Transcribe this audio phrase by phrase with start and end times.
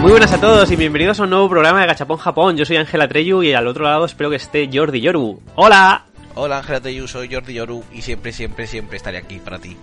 [0.00, 2.56] Muy buenas a todos y bienvenidos a un nuevo programa de Gachapón Japón.
[2.56, 5.40] Yo soy Ángela Treyu y al otro lado espero que esté Jordi Yoru.
[5.54, 6.04] ¡Hola!
[6.34, 9.76] Hola Ángela Treyu, soy Jordi Yoru y siempre, siempre, siempre estaré aquí para ti.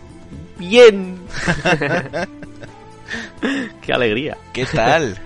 [0.58, 1.20] ¡Bien!
[3.82, 4.36] ¡Qué alegría!
[4.52, 5.18] ¿Qué tal?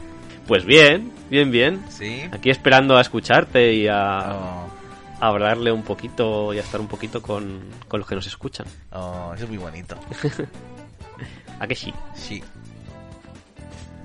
[0.47, 1.83] Pues bien, bien, bien.
[1.89, 2.21] ¿Sí?
[2.31, 4.62] Aquí esperando a escucharte y a, Oh, a
[5.19, 8.67] hablarle un poquito y a estar un poquito con, con los que nos escuchan.
[8.91, 9.95] oh, eso es muy bonito.
[11.59, 11.93] ¿A que sí?
[12.15, 12.43] Sí.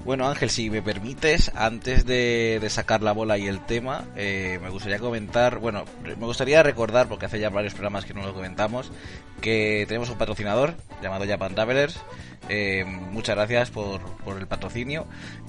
[0.04, 4.58] Bueno Ángel, si me permites, antes de, de sacar la bola y el tema, eh,
[4.62, 8.32] me gustaría comentar, bueno, me gustaría recordar, porque hace ya varios programas que no lo
[8.32, 8.90] comentamos,
[9.42, 12.00] que tenemos un patrocinador llamado Japan Travelers.
[12.48, 15.06] Eh, muchas gracias por, por el patrocinio.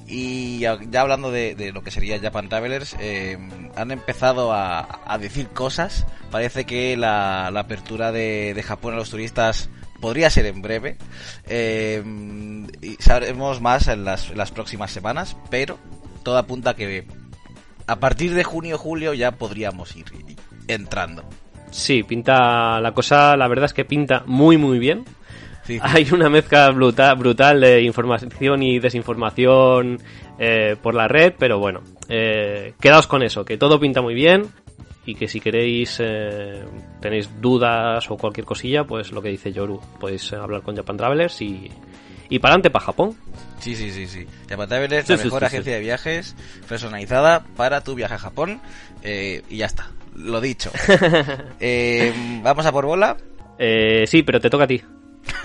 [0.10, 3.38] Y ya, hablando de, lo que sería Japan Travelers, eh,
[3.76, 6.08] han empezado a, decir cosas.
[6.32, 9.70] Parece que la, apertura de, Japón a los turistas
[10.02, 10.98] podría ser en breve.
[11.48, 12.04] Eh,
[12.82, 15.78] y sabremos más en las, en las próximas semanas, pero
[16.24, 17.06] todo apunta a que
[17.86, 20.06] a partir de junio o julio ya podríamos ir
[20.68, 21.24] entrando.
[21.72, 25.06] Sí, pinta la cosa, la verdad es que pinta muy muy bien.
[25.82, 30.00] Hay una mezcla brutal, brutal de información y desinformación
[30.38, 34.48] eh, por la red, pero bueno, eh, quedaos con eso, que todo pinta muy bien
[35.06, 36.64] y que si queréis, eh,
[37.02, 40.98] tenéis dudas o cualquier cosilla, pues lo que dice Yoru, podéis eh, hablar con Japan
[40.98, 41.72] Travelers y,
[42.30, 43.16] y para adelante para Japón.
[43.60, 44.26] Sí, sí, sí, sí.
[44.48, 46.36] Japan Travelers, Sí, la sí, mejor sí, agencia de viajes
[46.68, 48.62] personalizada para tu viaje a Japón.
[49.04, 50.72] Eh, y ya está, lo dicho.
[52.44, 53.18] Vamos a por bola.
[53.58, 54.82] Eh, sí, pero te toca a ti.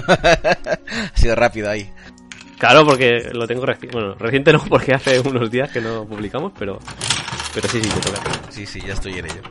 [0.09, 1.91] Ha sido rápido ahí.
[2.59, 3.97] Claro, porque lo tengo reciente.
[3.97, 6.79] Bueno, reciente no, porque hace unos días que no publicamos, pero,
[7.55, 8.23] pero sí, sí, te toca.
[8.51, 9.43] Sí, sí, ya estoy en ello.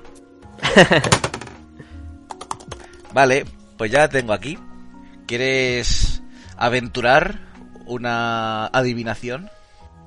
[3.13, 3.45] vale,
[3.77, 4.57] pues ya la tengo aquí.
[5.27, 6.23] ¿Quieres
[6.57, 7.39] aventurar
[7.85, 9.50] una adivinación?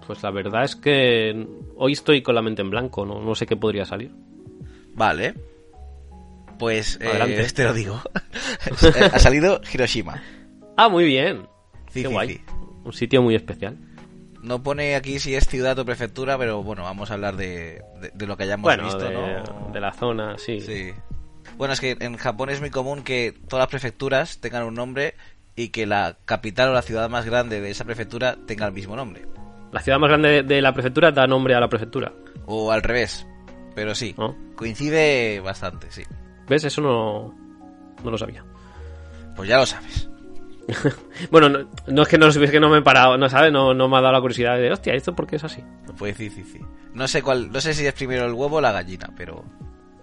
[0.07, 3.47] Pues la verdad es que hoy estoy con la mente en blanco, no, no sé
[3.47, 4.13] qué podría salir.
[4.95, 5.35] Vale.
[6.59, 7.45] Pues eh, Adelante.
[7.53, 8.01] te lo digo.
[9.13, 10.23] ha salido Hiroshima.
[10.77, 11.47] Ah, muy bien.
[11.91, 12.29] Sí, Qué sí, guay.
[12.35, 12.41] sí.
[12.85, 13.77] Un sitio muy especial.
[14.43, 18.11] No pone aquí si es ciudad o prefectura, pero bueno, vamos a hablar de, de-
[18.15, 19.71] de lo que hayamos bueno, visto, de, ¿no?
[19.73, 20.61] de la zona, sí.
[20.61, 20.93] Sí.
[21.57, 25.15] Bueno, es que en Japón es muy común que todas las prefecturas tengan un nombre
[25.57, 28.95] y que la capital o la ciudad más grande de esa prefectura tenga el mismo
[28.95, 29.27] nombre.
[29.73, 32.13] La ciudad más grande de, de la prefectura da nombre a la prefectura.
[32.47, 33.27] O al revés.
[33.75, 34.37] Pero sí, ¿No?
[34.55, 36.03] coincide bastante, sí.
[36.49, 36.65] ¿Ves?
[36.65, 37.35] Eso no,
[38.05, 38.45] no lo sabía.
[39.35, 40.09] Pues ya lo sabes.
[41.31, 43.73] Bueno, no, no es que no, es que no me he parado, no sabes, no,
[43.73, 45.63] no me ha dado la curiosidad de, hostia, ¿esto por qué es así?
[45.97, 46.61] Pues sí, sí, sí.
[46.93, 49.45] No sé cuál, no sé si es primero el huevo o la gallina, pero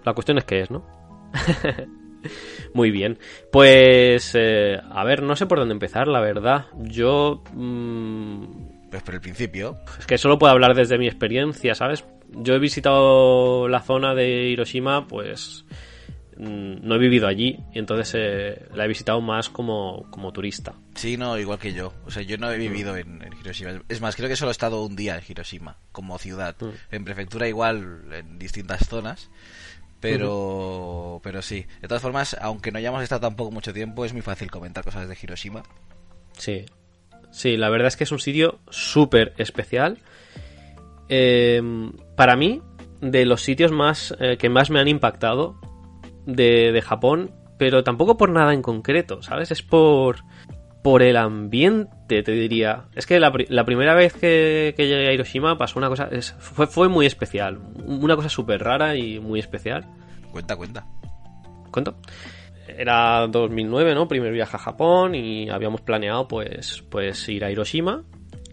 [0.04, 0.84] La cuestión es que es, ¿no?
[2.74, 3.18] Muy bien.
[3.52, 6.66] Pues, eh, a ver, no sé por dónde empezar, la verdad.
[6.78, 7.42] Yo...
[7.52, 8.44] mm,
[8.90, 9.78] pues por el principio.
[9.98, 12.04] Es que solo puedo hablar desde mi experiencia, ¿sabes?
[12.30, 15.64] Yo he visitado la zona de Hiroshima, pues
[16.36, 20.74] no he vivido allí, y entonces eh, la he visitado más como, como turista.
[20.94, 21.92] Sí, no, igual que yo.
[22.06, 23.82] O sea, yo no he vivido en, en Hiroshima.
[23.88, 26.56] Es más, creo que solo he estado un día en Hiroshima, como ciudad.
[26.60, 26.94] Mm.
[26.94, 29.30] En prefectura igual, en distintas zonas.
[30.00, 31.66] Pero, pero sí.
[31.80, 35.08] De todas formas, aunque no hayamos estado tampoco mucho tiempo, es muy fácil comentar cosas
[35.08, 35.62] de Hiroshima.
[36.36, 36.66] Sí.
[37.30, 39.98] Sí, la verdad es que es un sitio súper especial.
[41.08, 41.62] Eh,
[42.16, 42.60] para mí,
[43.00, 45.58] de los sitios más eh, que más me han impactado
[46.26, 49.50] de, de Japón, pero tampoco por nada en concreto, ¿sabes?
[49.50, 50.16] Es por,
[50.82, 52.84] por el ambiente, te diría.
[52.94, 56.34] Es que la, la primera vez que, que llegué a Hiroshima pasó una cosa, es-
[56.38, 59.86] fue, fue muy especial, una cosa súper rara y muy especial.
[60.32, 60.86] Cuenta, cuenta.
[61.70, 61.96] ¿Cuánto?
[62.66, 64.08] Era 2009, ¿no?
[64.08, 68.02] Primer viaje a Japón y habíamos planeado pues, pues ir a Hiroshima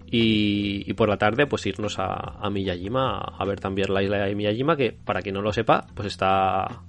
[0.06, 4.04] y, y por la tarde pues irnos a, a Miyajima a, a ver también la
[4.04, 6.82] isla de Miyajima que para quien no lo sepa pues está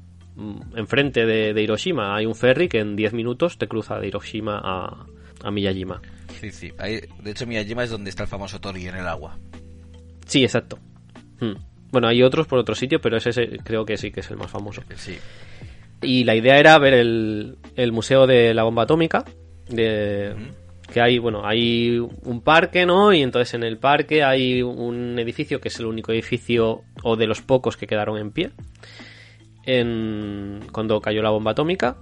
[0.76, 2.17] enfrente de, de Hiroshima.
[2.17, 5.06] Hay un ferry que en 10 minutos te cruza de Hiroshima a,
[5.43, 6.00] a Miyajima.
[6.40, 6.73] Sí, sí.
[6.79, 9.38] Ahí, de hecho, Miyajima es donde está el famoso Tori en el agua.
[10.26, 10.79] Sí, exacto.
[11.40, 11.55] Hmm.
[11.90, 14.50] Bueno, hay otros por otro sitio, pero ese creo que sí que es el más
[14.50, 14.82] famoso.
[14.96, 15.19] Sí.
[16.00, 19.25] Y la idea era ver el, el Museo de la Bomba Atómica,
[19.69, 20.35] de,
[20.93, 23.12] que hay, bueno, hay un parque, ¿no?
[23.12, 27.26] Y entonces en el parque hay un edificio que es el único edificio o de
[27.26, 28.50] los pocos que quedaron en pie
[29.64, 31.97] en, cuando cayó la bomba atómica.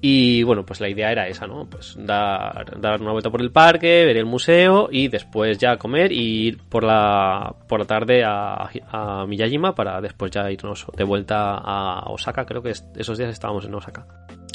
[0.00, 1.68] Y bueno, pues la idea era esa, ¿no?
[1.68, 6.12] Pues dar, dar una vuelta por el parque, ver el museo y después ya comer
[6.12, 8.70] y ir por la, por la tarde a,
[9.26, 12.46] Miyajima para después ya irnos de vuelta a Osaka.
[12.46, 14.06] Creo que esos días estábamos en Osaka.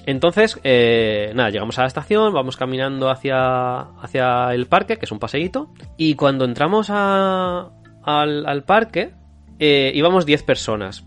[0.05, 5.11] Entonces, eh, nada, llegamos a la estación, vamos caminando hacia, hacia el parque, que es
[5.11, 7.71] un paseíto, y cuando entramos a,
[8.03, 9.13] al, al, parque,
[9.59, 11.05] eh, íbamos 10 personas.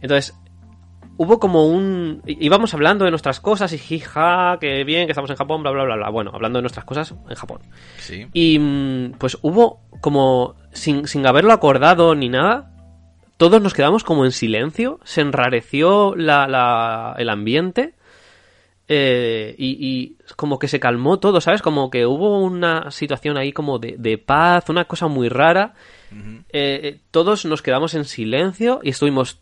[0.00, 0.34] Entonces,
[1.16, 2.22] hubo como un...
[2.26, 5.84] íbamos hablando de nuestras cosas y jija, que bien, que estamos en Japón, bla, bla,
[5.84, 6.10] bla, bla.
[6.10, 7.60] Bueno, hablando de nuestras cosas en Japón.
[7.98, 8.26] Sí.
[8.32, 12.70] Y mm, pues hubo como, sin, sin haberlo acordado ni nada,
[13.36, 17.94] todos nos quedamos como en silencio, se enrareció la, la, el ambiente
[18.86, 21.62] eh, y, y, como que se calmó todo, ¿sabes?
[21.62, 25.74] Como que hubo una situación ahí como de, de paz, una cosa muy rara.
[26.12, 26.44] Uh -huh.
[26.52, 29.40] eh, todos nos quedamos en silencio y estuvimos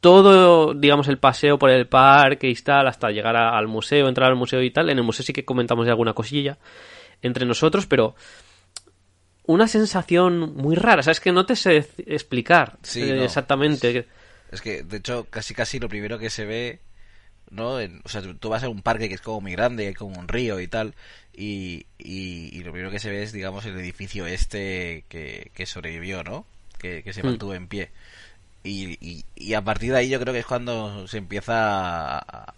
[0.00, 4.30] todo, digamos, el paseo por el parque y tal, hasta llegar a, al museo, entrar
[4.30, 4.90] al museo y tal.
[4.90, 6.58] En el museo sí que comentamos de alguna cosilla
[7.22, 8.14] entre nosotros, pero
[9.44, 11.20] una sensación muy rara, ¿sabes?
[11.20, 13.22] Que no te sé explicar sí, eh, no.
[13.24, 13.98] exactamente.
[13.98, 14.06] Es,
[14.52, 16.80] es que, de hecho, casi casi lo primero que se ve
[17.50, 17.80] ¿no?
[17.80, 20.18] En, o sea, tú vas a un parque que es como muy grande, hay como
[20.18, 20.94] un río y tal,
[21.34, 25.66] y, y, y, lo primero que se ve es, digamos, el edificio este que, que
[25.66, 26.46] sobrevivió, ¿no?
[26.78, 27.56] Que, que se mantuvo mm.
[27.56, 27.90] en pie.
[28.62, 32.54] Y, y, y, a partir de ahí yo creo que es cuando se empieza a...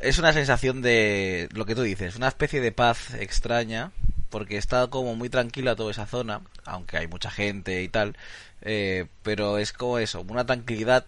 [0.00, 3.92] Es una sensación de lo que tú dices, una especie de paz extraña,
[4.30, 8.16] porque está como muy tranquila toda esa zona, aunque hay mucha gente y tal,
[8.62, 11.04] eh, pero es como eso, una tranquilidad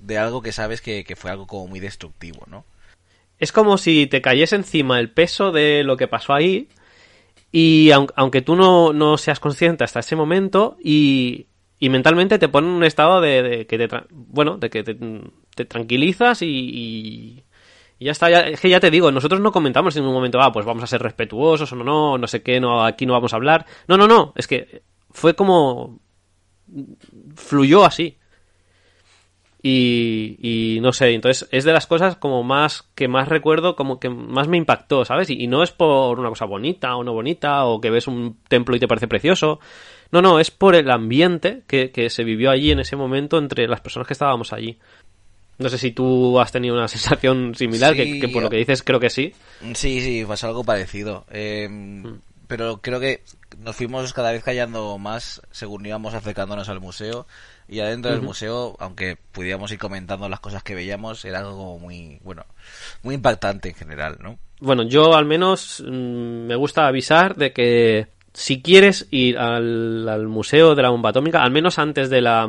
[0.00, 2.64] de algo que sabes que, fue algo como muy destructivo, ¿no?
[3.38, 6.68] Es como si te cayese encima el peso de lo que pasó ahí
[7.52, 11.46] y aunque tú no, no seas consciente hasta ese momento y,
[11.78, 16.42] y mentalmente te pone en un estado de, que te, bueno, de que te, tranquilizas
[16.42, 16.46] y,
[17.98, 20.40] y, ya está, ya, es que ya te digo, nosotros no comentamos en ningún momento,
[20.40, 23.12] ah, pues vamos a ser respetuosos o no, no, no sé qué, no, aquí no
[23.12, 23.66] vamos a hablar.
[23.88, 26.00] No, no, no, es que fue como
[27.36, 28.18] fluyó así.
[29.66, 33.98] Y, y, no sé, entonces es de las cosas como más que más recuerdo, como
[33.98, 35.30] que más me impactó, ¿sabes?
[35.30, 38.76] Y, no es por una cosa bonita o no bonita, o que ves un templo
[38.76, 39.60] y te parece precioso.
[40.14, 43.66] No, no, es por el ambiente que, que se vivió allí en ese momento entre
[43.66, 44.78] las personas que estábamos allí.
[45.58, 48.58] No sé si tú has tenido una sensación similar, sí, que, que, por lo que
[48.58, 49.32] dices creo que sí.
[49.74, 51.24] Sí, sí, pasó algo parecido.
[51.32, 52.20] Eh, mm.
[52.46, 53.24] Pero creo que
[53.58, 57.26] nos fuimos cada vez callando más según íbamos acercándonos al museo
[57.66, 58.16] y adentro uh -huh.
[58.18, 62.44] del museo, aunque pudiéramos ir comentando las cosas que veíamos, era algo muy, bueno,
[63.02, 64.38] muy impactante en general, ¿no?
[64.60, 70.74] Bueno, yo al menos mmm, me gusta avisar de que si quieres ir al, museo
[70.74, 72.48] de la bomba atómica, al menos antes de la...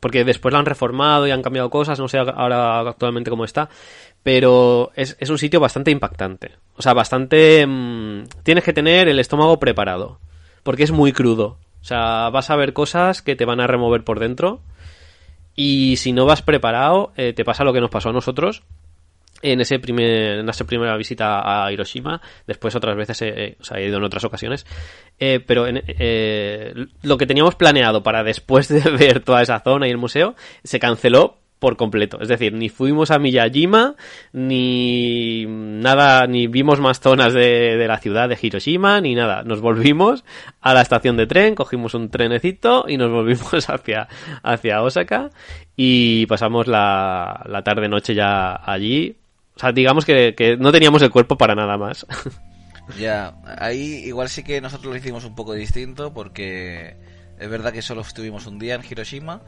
[0.00, 3.68] porque después la han reformado y han cambiado cosas, no sé ahora actualmente cómo está,
[4.22, 6.52] pero es, un sitio bastante impactante.
[6.76, 7.66] O sea, bastante...
[7.66, 10.20] Mmm, tienes que tener el estómago preparado,
[10.62, 11.58] porque es muy crudo.
[11.80, 14.60] O sea, vas a ver cosas que te van a remover por dentro.
[15.56, 18.62] Y si no vas preparado, eh, te pasa lo que nos pasó a nosotros
[19.42, 22.20] en ese primer, en esa primera visita a Hiroshima.
[22.46, 24.66] Después otras veces eh, o sea, he ido en otras ocasiones.
[25.18, 29.90] Eh, pero eh, lo que teníamos planeado para después de ver toda esa zona y
[29.90, 32.18] el museo se canceló por completo.
[32.20, 33.94] Es decir, ni fuimos a Miyajima,
[34.32, 39.42] ni nada, ni vimos más zonas de, de, la ciudad de Hiroshima, ni nada.
[39.42, 40.24] Nos volvimos
[40.60, 44.08] a la estación de tren, cogimos un trenecito y nos volvimos hacia,
[44.42, 45.30] hacia Osaka
[45.76, 49.16] y pasamos la, la tarde-noche ya allí.
[49.56, 52.06] O sea, digamos que, que no teníamos el cuerpo para nada más.
[52.98, 56.96] Ya, ahí igual sí que nosotros lo hicimos un poco distinto porque
[57.38, 59.42] es verdad que solo estuvimos un día en Hiroshima,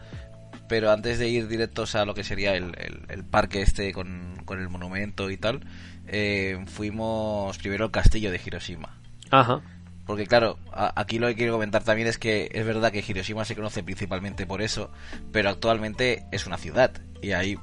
[0.68, 4.42] pero antes de ir directos a lo que sería el, el, el parque este con,
[4.44, 5.60] con, el monumento y tal,
[6.08, 8.98] eh, fuimos primero al castillo de Hiroshima.
[9.30, 9.62] Ajá.
[10.04, 13.44] Porque claro, a, aquí lo que quiero comentar también es que es verdad que Hiroshima
[13.44, 14.90] se conoce principalmente por eso,
[15.32, 16.90] pero actualmente es una ciudad
[17.22, 17.56] y hay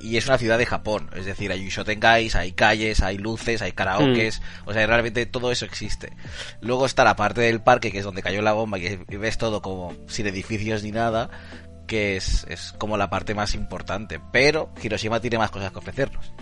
[0.00, 3.72] y es una ciudad de Japón, es decir, hay shotengais, hay calles, hay luces, hay
[3.72, 4.68] karaokes, mm.
[4.68, 6.12] o sea, realmente todo eso existe.
[6.60, 9.62] Luego está la parte del parque que es donde cayó la bomba y ves todo
[9.62, 11.30] como sin edificios ni nada,
[11.86, 14.20] que es, es como la parte más importante.
[14.32, 16.32] Pero Hiroshima tiene más cosas que ofrecernos.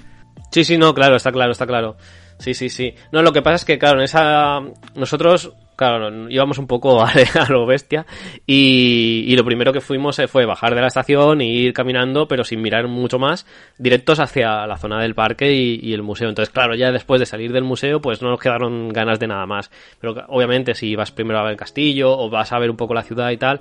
[0.51, 1.97] Sí, sí, no, claro, está claro, está claro.
[2.39, 2.95] Sí, sí, sí.
[3.13, 4.61] No, lo que pasa es que, claro, en esa.
[4.95, 7.13] Nosotros, claro, íbamos un poco a,
[7.49, 8.07] lo bestia.
[8.47, 12.27] Y, y, lo primero que fuimos eh, fue bajar de la estación e ir caminando,
[12.27, 13.47] pero sin mirar mucho más,
[13.79, 16.29] directos hacia la zona del parque y, y, el museo.
[16.29, 19.47] Entonces, claro, ya después de salir del museo, pues no nos quedaron ganas de nada
[19.47, 19.71] más.
[20.01, 22.95] Pero obviamente, si vas primero a ver el castillo o vas a ver un poco
[22.95, 23.61] la ciudad y tal,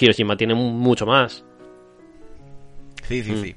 [0.00, 1.44] Hiroshima tiene mucho más.
[3.04, 3.42] Sí, sí, Mm.
[3.42, 3.54] sí.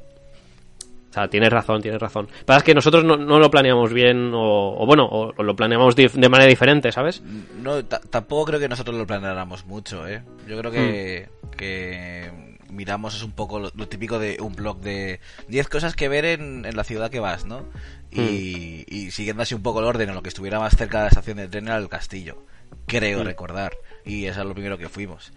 [1.15, 2.27] O sea, tienes razón, tienes razón.
[2.45, 5.55] Pasa es que nosotros no, no lo planeamos bien, o, o bueno, o, o, lo
[5.55, 7.23] planeamos de, manera diferente, ¿sabes?
[7.61, 10.23] No, tampoco creo que nosotros lo planeáramos mucho, ¿eh?
[10.45, 11.49] Yo creo que, mm.
[11.51, 12.31] que
[12.69, 16.25] miramos es un poco lo, lo, típico de un blog de 10 cosas que ver
[16.25, 17.63] en, en la ciudad que vas, ¿no?
[18.11, 18.93] Y, mm.
[18.93, 21.09] y, siguiendo así un poco el orden, en lo que estuviera más cerca de la
[21.11, 22.43] estación de tren era el castillo.
[22.87, 23.23] Creo mm.
[23.23, 23.71] recordar.
[24.03, 25.31] Y eso es lo primero que fuimos.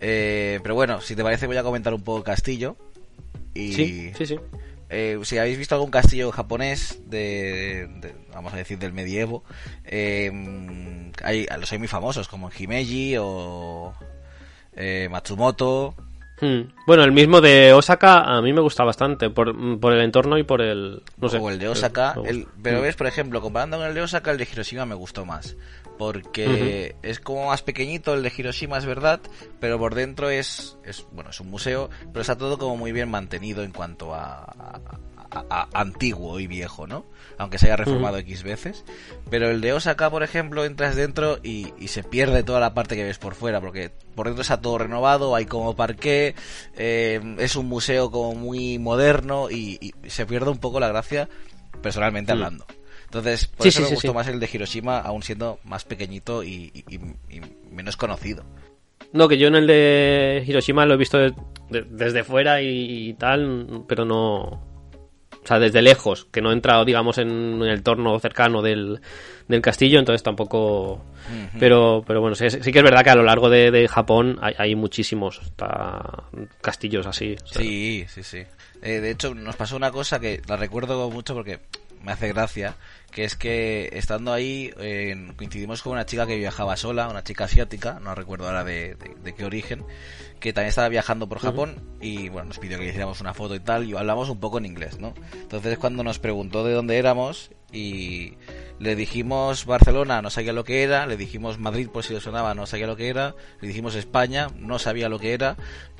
[0.00, 2.76] Eh, pero bueno, si te parece voy a comentar un poco el castillo.
[3.54, 3.74] Y...
[3.74, 4.36] Sí, sí, sí.
[4.92, 9.44] Eh, si habéis visto algún castillo japonés de, de vamos a decir del medievo
[9.84, 10.32] eh,
[11.22, 13.94] hay los hay muy famosos como Himeji o
[14.74, 15.94] eh, Matsumoto.
[16.40, 16.72] Hmm.
[16.86, 20.42] bueno el mismo de Osaka a mí me gusta bastante por, por el entorno y
[20.42, 21.36] por el no sé.
[21.36, 22.14] O el de Osaka.
[22.24, 25.24] El, pero ves por ejemplo comparando con el de Osaka el de Hiroshima me gustó
[25.24, 25.54] más
[26.00, 27.10] porque uh -huh.
[27.10, 29.20] es como más pequeñito el de Hiroshima es verdad
[29.60, 33.10] pero por dentro es, es bueno es un museo pero está todo como muy bien
[33.10, 34.80] mantenido en cuanto a, a,
[35.30, 37.04] a, a antiguo y viejo no
[37.36, 38.30] aunque se haya reformado uh -huh.
[38.30, 38.84] x veces
[39.28, 42.96] pero el de Osaka por ejemplo entras dentro y, y, se pierde toda la parte
[42.96, 46.34] que ves por fuera porque por dentro está todo renovado hay como parqué
[46.78, 51.28] eh, es un museo como muy moderno y, y, se pierde un poco la gracia
[51.82, 52.38] personalmente uh -huh.
[52.38, 52.66] hablando
[53.10, 55.84] entonces, por sí, eso sí, me sí, gustó más el de Hiroshima, aún siendo más
[55.84, 57.40] pequeñito y, y, y,
[57.72, 58.44] menos conocido.
[59.12, 61.34] No, que yo en el de Hiroshima lo he visto de,
[61.70, 64.42] de, desde fuera y, tal, pero no.
[64.42, 69.00] O sea, desde lejos, que no he entrado, digamos, en, en el torno cercano del,
[69.48, 70.92] del, castillo, entonces tampoco.
[70.92, 71.58] Uh -huh.
[71.58, 74.38] Pero pero bueno, sí, sí, que es verdad que a lo largo de, de Japón
[74.40, 75.40] hay, hay, muchísimos
[76.60, 77.34] castillos así.
[77.42, 77.60] O sea.
[77.60, 78.44] Sí, sí, sí.
[78.82, 81.58] Eh, de hecho, nos pasó una cosa que la recuerdo mucho porque
[82.02, 82.76] me hace gracia,
[83.10, 87.44] que es que estando ahí eh, coincidimos con una chica que viajaba sola, una chica
[87.44, 89.84] asiática, no recuerdo ahora de, de, de qué origen,
[90.38, 91.96] que también estaba viajando por Japón uh -huh.
[92.00, 94.58] y bueno, nos pidió que le hiciéramos una foto y tal y hablamos un poco
[94.58, 95.14] en inglés, ¿no?
[95.34, 98.34] Entonces cuando nos preguntó de dónde éramos y
[98.78, 102.54] le dijimos Barcelona, no sabía lo que era, le dijimos Madrid por si le sonaba,
[102.54, 105.56] no sabía lo que era, le dijimos España, no sabía lo que era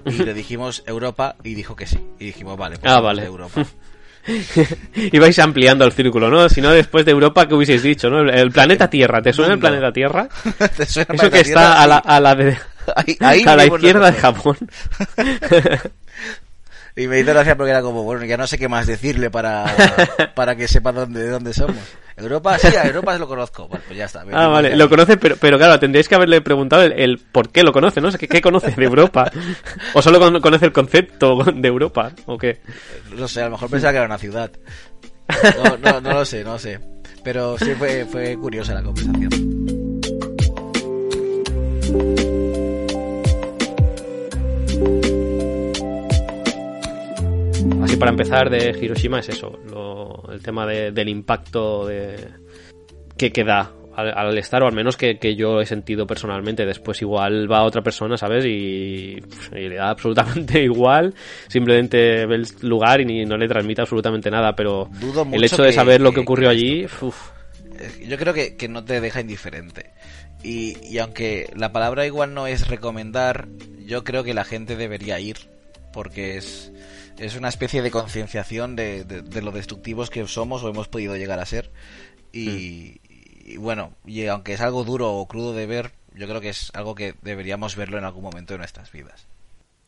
[0.06, 1.98] y le dijimos Europa y dijo que sí.
[2.18, 3.24] Y dijimos, vale, pues ah, vale.
[3.24, 3.66] Europa.
[5.12, 6.48] Ibais ampliando el círculo, ¿no?
[6.48, 8.20] Si no, después de Europa, ¿qué hubieseis dicho, no?
[8.20, 10.28] El planeta Tierra, ¿te suena el planeta Tierra?
[10.76, 12.58] ¿Te suena Eso que está a la, a la, de,
[12.96, 14.56] ahí, ahí a la izquierda de Japón.
[17.00, 19.64] Y me hizo gracia porque era como, bueno, ya no sé qué más decirle para,
[20.34, 21.76] para que sepa dónde, de dónde somos.
[22.16, 23.66] Europa, sí, a Europa lo conozco.
[23.68, 24.22] Bueno, pues ya está.
[24.32, 27.62] Ah, vale, lo conoce, pero, pero claro, tendríais que haberle preguntado el, el por qué
[27.62, 28.10] lo conoce, ¿no?
[28.12, 29.30] ¿Qué, ¿Qué, conoce de Europa?
[29.94, 32.12] ¿O solo conoce el concepto de Europa?
[32.26, 32.60] ¿O qué?
[33.16, 34.50] No sé, a lo mejor pensaba que era una ciudad.
[35.64, 36.80] No, no, no lo sé, no lo sé.
[37.24, 39.30] Pero sí fue, fue curiosa la conversación.
[47.82, 52.28] Así para empezar de Hiroshima es eso, lo, el tema de, del impacto de,
[53.16, 56.64] que, que da al, al, estar, o al menos que, que, yo he sentido personalmente.
[56.64, 58.44] Después igual va otra persona, ¿sabes?
[58.44, 59.18] Y,
[59.52, 61.14] y, le da absolutamente igual,
[61.48, 64.88] simplemente ve el lugar y ni, no le transmite absolutamente nada, pero
[65.32, 66.86] el hecho de saber lo que ocurrió allí...
[67.00, 67.30] Uf.
[68.06, 69.90] Yo creo que, que no te deja indiferente.
[70.42, 73.48] Y, y aunque la palabra igual no es recomendar,
[73.86, 75.36] yo creo que la gente debería ir,
[75.92, 76.72] porque es
[77.20, 81.16] es una especie de concienciación de, de, de, lo destructivos que somos o hemos podido
[81.16, 81.70] llegar a ser.
[82.32, 83.50] Y, mm.
[83.52, 86.70] y, bueno, y aunque es algo duro o crudo de ver, yo creo que es
[86.74, 89.26] algo que deberíamos verlo en algún momento de nuestras vidas.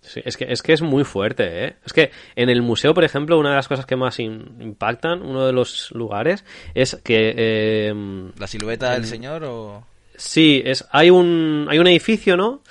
[0.02, 1.76] Sí, es que, es que es muy fuerte, ¿eh?
[1.86, 5.22] Es que en el museo, por ejemplo, una de las cosas que más in, impactan,
[5.22, 6.44] uno de los lugares,
[6.74, 7.32] es que...
[7.36, 7.94] Eh,
[8.36, 9.86] ¿La silueta del señor o...?
[10.16, 12.62] Sí, es, hay un, hay un edificio, ¿no?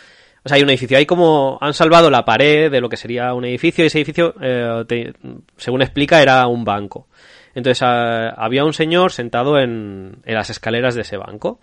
[0.43, 0.97] O sea, hay un edificio.
[0.97, 1.57] Hay como.
[1.61, 3.83] Han salvado la pared de lo que sería un edificio.
[3.83, 5.13] Y ese edificio, eh,
[5.57, 7.07] según explica, era un banco.
[7.53, 11.59] Entonces a, había un señor sentado en, en, las escaleras de ese banco.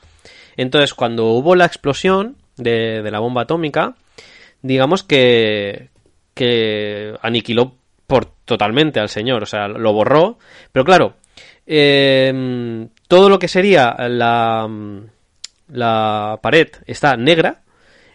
[0.57, 3.97] Entonces, cuando hubo la explosión de, la bomba atómica,
[4.63, 5.89] digamos que.
[6.35, 7.75] que aniquiló
[8.07, 9.43] por totalmente al señor.
[9.43, 10.39] O sea, lo borró.
[10.71, 11.15] Pero claro.
[11.67, 14.69] Eh, todo lo que sería la.
[15.69, 17.63] la pared está negra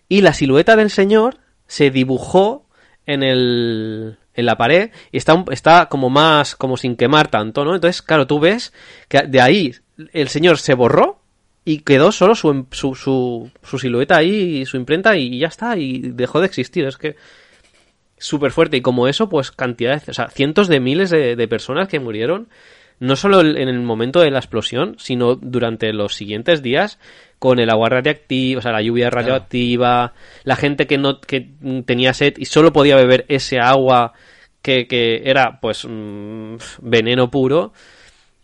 [0.10, 2.65] y la silueta del señor se dibujó
[3.05, 7.75] en el en la pared y está está como más como sin quemar tanto, ¿no?
[7.75, 8.74] Entonces, claro, tú ves
[9.07, 9.75] que de ahí
[10.12, 11.19] el señor se borró
[11.65, 16.00] y quedó solo su su, su, silueta ahí y su imprenta y ya está y
[16.00, 17.15] dejó de existir, es que
[18.17, 22.00] súper fuerte y como eso, pues cantidades, o sea, cientos de miles de personas que
[22.00, 22.48] murieron
[23.03, 27.00] no solo en el momento de la explosión, sino durante los siguientes días
[27.38, 30.13] con el agua radiactiva, o sea, la lluvia radioactiva,
[30.45, 34.13] la gente que no que mm, tenía sed y solo podía beber ese agua
[34.62, 37.74] que, que era pues mm, veneno puro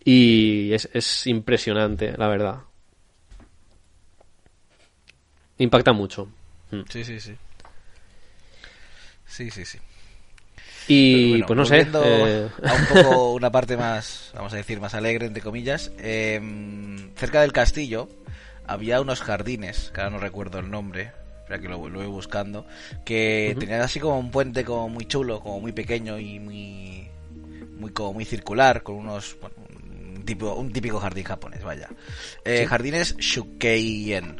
[0.03, 2.57] y es, es impresionante, la verdad.
[5.57, 6.27] Impacta mucho.
[6.89, 7.33] Sí, sí, sí.
[9.25, 9.79] Sí, sí, sí.
[10.89, 11.81] Y bueno, pues no sé.
[11.81, 15.91] eh, A un poco una parte más, vamos a decir, más alegre, entre comillas.
[15.99, 16.39] eh,
[17.15, 18.09] cerca del castillo
[18.65, 22.65] había unos jardines, que ahora no recuerdo el nombre, espera que lo, lo voy buscando,
[23.05, 23.59] que Ujú.
[23.61, 27.07] tenían así como un puente como muy chulo, como muy pequeño y muy
[27.77, 29.55] muy como muy circular, con unos bueno,
[30.15, 31.87] un, tipo, un típico jardín japonés, vaya.
[32.45, 32.65] Eh, Sí.
[32.65, 34.35] Jardines Shukeien,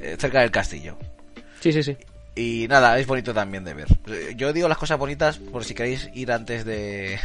[0.00, 0.98] eh, cerca del castillo.
[1.60, 1.96] Sí, sí, sí.
[2.36, 3.86] Y nada, es bonito también de ver.
[4.36, 7.18] Yo digo las cosas bonitas por si queréis ir antes de...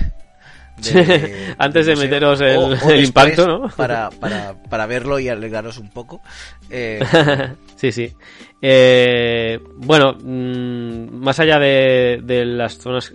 [0.77, 3.69] de- Antes de meteros el- impacto, ¿no?
[3.75, 6.21] Para, para, para verlo y alegraros un poco.
[6.69, 6.99] Eh,
[7.75, 8.13] sí, sí.
[8.61, 13.13] Eh, bueno, mm, más allá de, de las zonas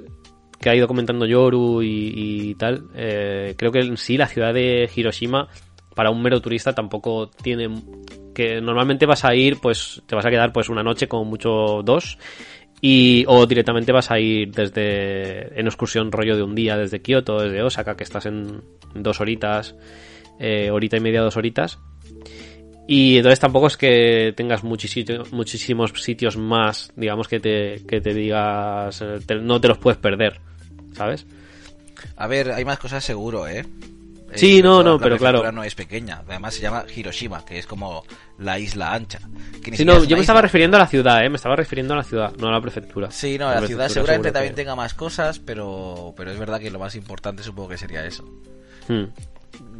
[0.60, 2.12] que ha ido comentando Yoru y,
[2.50, 5.46] y tal, eh, creo que en sí la ciudad de Hiroshima,
[5.94, 7.68] para un mero turista, tampoco tiene...
[8.34, 11.82] que normalmente vas a ir, pues te vas a quedar pues una noche, como mucho
[11.84, 12.18] dos,
[12.80, 17.40] y o directamente vas a ir desde en excursión rollo de un día desde Kioto,
[17.40, 18.60] desde Osaka, que estás en
[18.94, 19.74] dos horitas,
[20.38, 21.78] eh, horita y media, dos horitas.
[22.86, 28.12] Y entonces tampoco es que tengas muchísimo- muchísimos sitios más, digamos, que te, que te
[28.12, 30.40] digas, eh, no te los puedes perder,
[30.92, 31.26] ¿sabes?
[32.16, 33.64] a ver, hay más cosas seguro, ¿eh?
[34.34, 35.52] Eh, Sí, sobre no, no, la pero claro.
[35.52, 36.22] no es pequeña.
[36.28, 38.04] Además se llama Hiroshima, que es como
[38.38, 39.20] la isla ancha.
[39.72, 41.28] Sí, no, yo me estaba refiriendo a la ciudad, ¿eh?
[41.30, 43.10] Me estaba refiriendo a la ciudad, no a la prefectura.
[43.10, 46.70] Sí, no, la, ciudad seguramente también que- tenga más cosas, pero, pero es verdad que
[46.70, 48.24] lo más importante supongo que sería eso.
[48.88, 49.04] Hmm.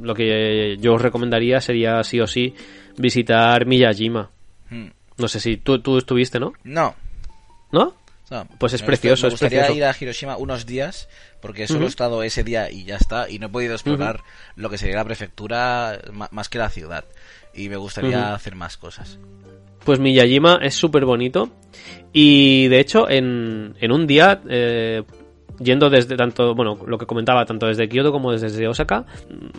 [0.03, 2.55] Lo que yo os recomendaría sería, sí o sí,
[2.97, 4.31] visitar Miyajima.
[4.71, 4.87] Hmm.
[5.19, 6.53] No sé si tú, tú estuviste, ¿no?
[6.65, 6.95] No,
[7.73, 7.95] ¿No?
[8.31, 9.77] No, Pues es precioso, me es gustaría precioso.
[9.79, 11.09] ir a Hiroshima unos días
[11.43, 14.21] porque solo he estado ese día y ya está y no he podido explorar
[14.57, 17.05] lo que sería la prefectura más que la ciudad
[17.53, 19.19] y me gustaría hacer más cosas.
[19.85, 21.51] Pues Miyajima es súper bonito.
[22.15, 25.03] Y de hecho, en, en un día, eh,
[25.59, 29.05] yendo desde tanto, bueno, lo que comentaba, tanto desde Kioto como desde Osaka,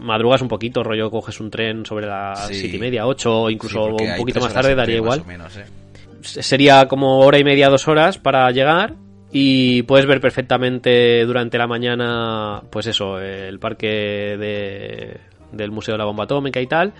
[0.01, 2.56] madrugas un poquito, rollo, coges un tren sobre las Sí.
[2.56, 5.19] siete y media, ocho, o incluso Sí, un poquito más tarde, daría igual.
[5.19, 5.65] Más o menos, ¿eh?
[6.28, 8.96] Sería como hora y media, dos horas para llegar.
[9.32, 15.20] Y puedes ver perfectamente durante la mañana, pues eso, el parque de,
[15.52, 16.94] del Museo de la Bomba Atómica y tal.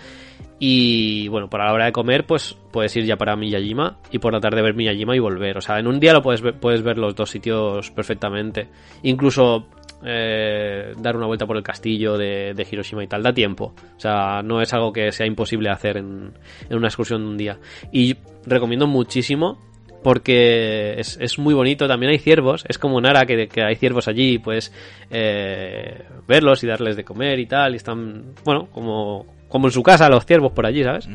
[0.58, 4.32] Y bueno, para la hora de comer, pues puedes ir ya para Miyajima y por
[4.32, 5.58] la tarde ver Miyajima y volver.
[5.58, 8.68] O sea, en un día lo puedes ver, puedes ver los dos sitios perfectamente.
[9.02, 9.68] Incluso
[10.08, 13.22] eh, dar una vuelta por el castillo de, de Hiroshima y tal.
[13.22, 13.74] Da tiempo.
[13.96, 16.32] O sea, no es algo que sea imposible hacer en,
[16.70, 17.58] en una excursión de un día.
[17.92, 18.16] Y
[18.46, 19.58] recomiendo muchísimo
[20.02, 21.88] porque es, es muy bonito.
[21.88, 22.64] También hay ciervos.
[22.68, 24.72] Es como Nara, que, que hay ciervos allí y puedes
[25.10, 27.72] eh, verlos y darles de comer y tal.
[27.72, 31.08] Y están, bueno, como, como en su casa los ciervos por allí, ¿sabes?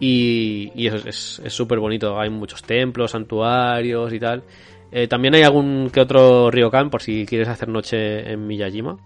[0.00, 2.18] Y, y eso es es súper bonito.
[2.18, 4.42] Hay muchos templos, santuarios y tal.
[4.96, 8.96] Eh, también hay algún que otro ryokan por si quieres hacer noche en Miyajima.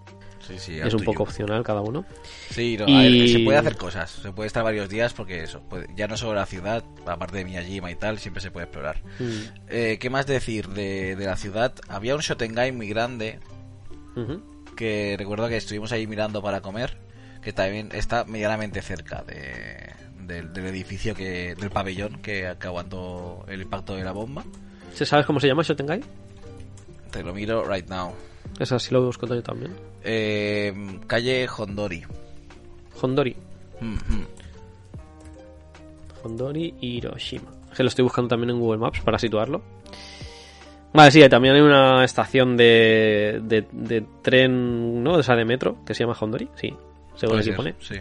[0.47, 2.05] Sí, sí, Es un poco opcional cada uno.
[2.51, 5.43] Sí, no, Y- a ver, se puede hacer cosas, se puede estar varios días porque
[5.43, 8.65] eso, puede- ya no solo la ciudad, aparte de Miyajima y tal, siempre se puede
[8.65, 9.01] explorar.
[9.19, 9.29] Mm.
[9.69, 11.73] Eh, ¿Qué más decir de, de la ciudad?
[11.87, 13.39] Había un Shotengai muy grande
[14.75, 16.97] que recuerdo que estuvimos ahí mirando para comer,
[17.41, 19.91] que también está medianamente cerca de,
[20.25, 24.43] del- del edificio que del pabellón que, que aguantó el impacto de la bomba.
[24.93, 26.01] ¿Se ¿Sabes cómo se llama Shotengai?
[27.11, 28.13] Te lo miro right now.
[28.59, 29.73] Esa sí lo busco yo también.
[30.03, 30.73] Eh,
[31.07, 32.03] calle Hondori.
[33.01, 33.35] Hondori.
[33.79, 34.27] Mm, mm.
[36.23, 37.51] Hondori Hiroshima.
[37.75, 39.61] Que lo estoy buscando también en Google Maps para situarlo.
[40.93, 45.13] Vale, sí, también hay una estación de, de, de tren, ¿no?
[45.13, 46.49] O sea, de metro, que se llama Hondori.
[46.55, 46.75] Sí,
[47.15, 47.75] según aquí pone.
[47.79, 47.95] Sí.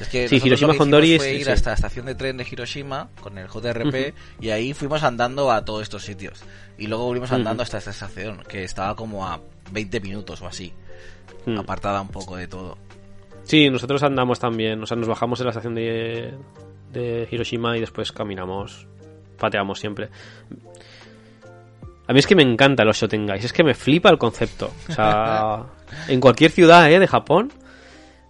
[0.00, 1.50] Es que Sí, Hiroshima Hondori es- ir sí.
[1.50, 5.64] hasta la estación de tren de Hiroshima con el JRP y ahí fuimos andando a
[5.64, 6.42] todos estos sitios.
[6.78, 9.40] Y luego volvimos andando hasta esta estación, que estaba como a
[9.72, 10.72] 20 minutos o así,
[11.46, 11.58] Mm.
[11.58, 12.78] apartada un poco de todo.
[13.44, 14.82] Sí, nosotros andamos también.
[14.82, 16.32] O sea, nos bajamos en la estación de,
[16.92, 18.86] de Hiroshima y después caminamos.
[19.38, 20.08] Pateamos siempre.
[22.06, 24.72] A mí es que me encantan los Shotengais, es que me flipa el concepto.
[24.88, 25.64] O sea,
[26.08, 26.98] en cualquier ciudad ¿eh?
[26.98, 27.52] de Japón,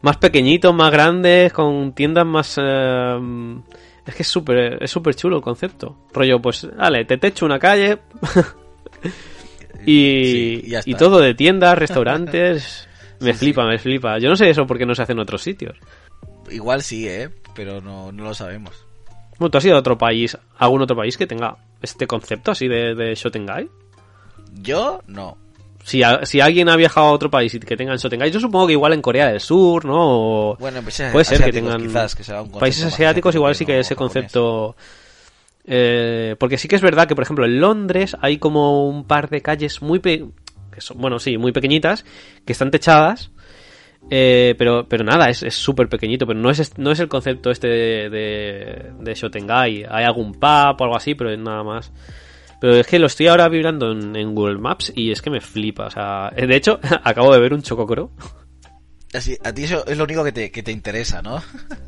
[0.02, 2.56] más pequeñitos, más grandes, con tiendas más...
[2.60, 3.18] eh,
[4.06, 5.96] es que es súper es súper chulo el concepto.
[6.12, 7.98] Rollo, pues, vale, te techo una calle
[9.86, 10.98] y, Sí, y ya y está.
[11.04, 12.86] todo de tiendas, restaurantes...
[13.20, 14.18] Me flipa, me flipa.
[14.18, 15.76] Yo no sé eso porque no se hace en otros sitios.
[16.50, 17.28] Igual sí, ¿eh?
[17.54, 18.86] Pero no, no lo sabemos.
[19.38, 22.50] Bueno, ¿tú has ido a otro país, a algún otro país que tenga este concepto
[22.50, 23.68] así de, de Shotengai?
[24.62, 25.36] Yo no.
[25.82, 28.66] Si, a- si alguien ha viajado a otro país y que tengan Shotengai, yo supongo
[28.66, 29.96] que igual en Corea del Sur, ¿no?
[30.50, 33.34] O- Bueno, en países puede ser que tengan quizás, que sea un concepto países asiáticos
[33.34, 34.76] igual sí que no ese concepto
[35.64, 39.28] eh, porque sí que es verdad que por ejemplo en Londres hay como un par
[39.28, 40.24] de calles muy pe-
[40.72, 42.04] que son, bueno sí muy pequeñitas
[42.46, 43.30] que están techadas
[44.10, 47.50] eh, pero pero nada es es súper pequeñito pero no es no es el concepto
[47.50, 49.84] este de, de, de Shotengai.
[49.88, 51.92] Hay algún pub o algo así pero es nada más
[52.60, 55.40] pero es que lo estoy ahora vibrando en, en Google Maps y es que me
[55.40, 58.12] flipa o sea de hecho acabo de ver un chococro
[59.12, 61.42] Así, a ti eso es lo único que te, que te interesa, ¿no?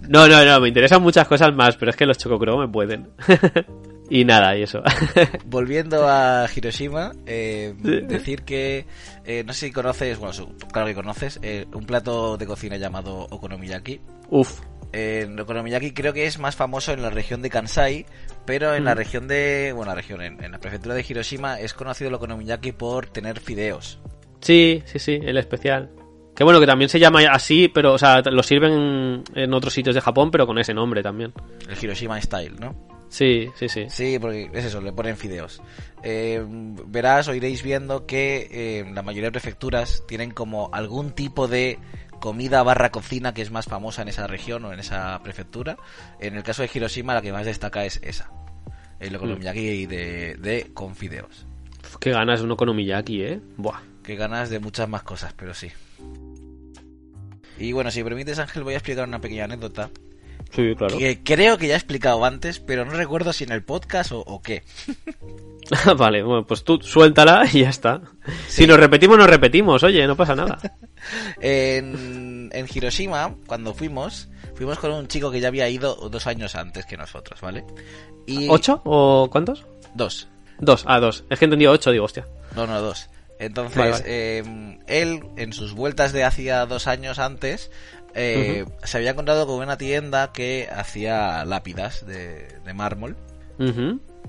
[0.08, 3.10] No, no, no, me interesan muchas cosas más, pero es que los Chococro me pueden.
[4.10, 4.82] y nada, y eso.
[5.46, 8.86] Volviendo a Hiroshima, eh, decir que
[9.24, 13.28] eh, no sé si conoces, bueno, claro que conoces, eh, un plato de cocina llamado
[13.30, 14.00] okonomiyaki.
[14.28, 14.60] Uf.
[14.92, 18.04] Eh, el okonomiyaki creo que es más famoso en la región de Kansai,
[18.44, 21.74] pero en la región de, bueno, la región, en, en la prefectura de Hiroshima es
[21.74, 24.00] conocido el okonomiyaki por tener fideos.
[24.40, 25.90] Sí, sí, sí, el especial.
[26.34, 29.72] Que bueno, que también se llama así, pero, o sea, lo sirven en, en otros
[29.74, 31.32] sitios de Japón, pero con ese nombre también.
[31.68, 32.74] El Hiroshima Style, ¿no?
[33.10, 33.84] Sí, sí, sí.
[33.90, 35.60] Sí, porque es eso, le ponen fideos.
[36.02, 36.42] Eh,
[36.86, 41.78] verás o iréis viendo que eh, la mayoría de prefecturas tienen como algún tipo de
[42.22, 45.76] comida barra cocina que es más famosa en esa región o en esa prefectura.
[46.20, 48.30] En el caso de Hiroshima la que más destaca es esa.
[49.00, 51.48] El okonomiyaki de, de con fideos.
[51.80, 53.40] Uf, qué ganas de un okonomiyaki, ¿eh?
[53.56, 53.80] Buah.
[54.04, 55.72] Que ganas de muchas más cosas, pero sí.
[57.58, 59.90] Y bueno, si me permites Ángel voy a explicar una pequeña anécdota
[60.54, 60.98] Sí, claro.
[60.98, 64.20] que creo que ya he explicado antes, pero no recuerdo si en el podcast o,
[64.20, 64.62] o qué.
[65.96, 68.02] vale, bueno, pues tú suéltala y ya está.
[68.48, 70.58] Si nos repetimos, nos repetimos, oye, no pasa nada.
[71.40, 76.54] En, en Hiroshima, cuando fuimos, fuimos con un chico que ya había ido dos años
[76.54, 77.64] antes que nosotros, ¿vale?
[78.26, 79.66] Y ¿Ocho o cuántos?
[79.94, 80.28] Dos.
[80.60, 81.24] Dos, ah, dos.
[81.28, 82.26] Es que he entendido ocho, digo, hostia.
[82.54, 83.08] No, no, dos.
[83.40, 84.04] Entonces, Vale, vale.
[84.06, 87.72] eh, él, en sus vueltas de hacía dos años antes,
[88.14, 93.16] eh, se había encontrado con una tienda que hacía lápidas de, de mármol.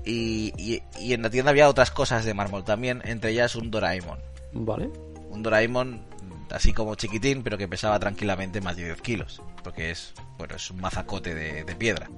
[0.04, 3.70] Y, y- y en la tienda había otras cosas de mármol también, entre ellas un
[3.70, 4.18] Doraemon.
[4.52, 4.90] Vale.
[5.30, 6.04] Un Doraemon
[6.50, 9.42] así como chiquitín, pero que pesaba tranquilamente más de 10 kilos.
[9.62, 12.08] Porque es, bueno, es un mazacote de, de piedra.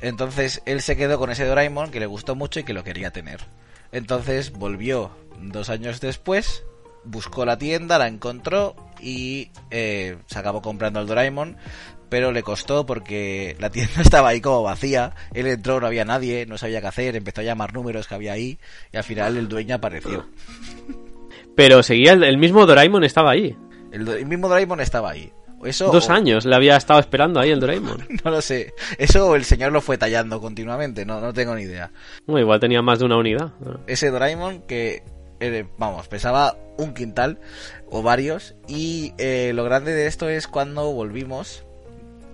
[0.00, 3.10] Entonces él se quedó con ese Doraemon que le gustó mucho y que lo quería
[3.12, 3.40] tener.
[3.92, 6.64] Entonces volvió dos años después,
[7.04, 11.56] buscó la tienda, la encontró y eh, se acabó comprando el Doraemon.
[12.08, 15.14] Pero le costó porque la tienda estaba ahí como vacía.
[15.32, 18.34] Él entró, no había nadie, no sabía qué hacer, empezó a llamar números que había
[18.34, 18.58] ahí
[18.92, 20.26] y al final el dueño apareció.
[21.56, 23.56] Pero seguía el, el mismo Doraemon estaba ahí.
[23.92, 25.30] El, mismo Doraemon estaba ahí.
[25.64, 28.06] Eso, Dos o- años le había estado esperando ahí el Doraemon.
[28.24, 28.74] No lo sé.
[28.98, 31.90] Eso el señor lo fue tallando continuamente, no, no tengo ni idea.
[32.26, 33.52] Bueno, igual tenía más de una unidad.
[33.86, 35.02] ese Doraemon que,
[35.42, 37.38] eh, vamos, pesaba un quintal
[37.90, 38.54] o varios.
[38.68, 41.64] Y eh, lo grande de esto es cuando volvimos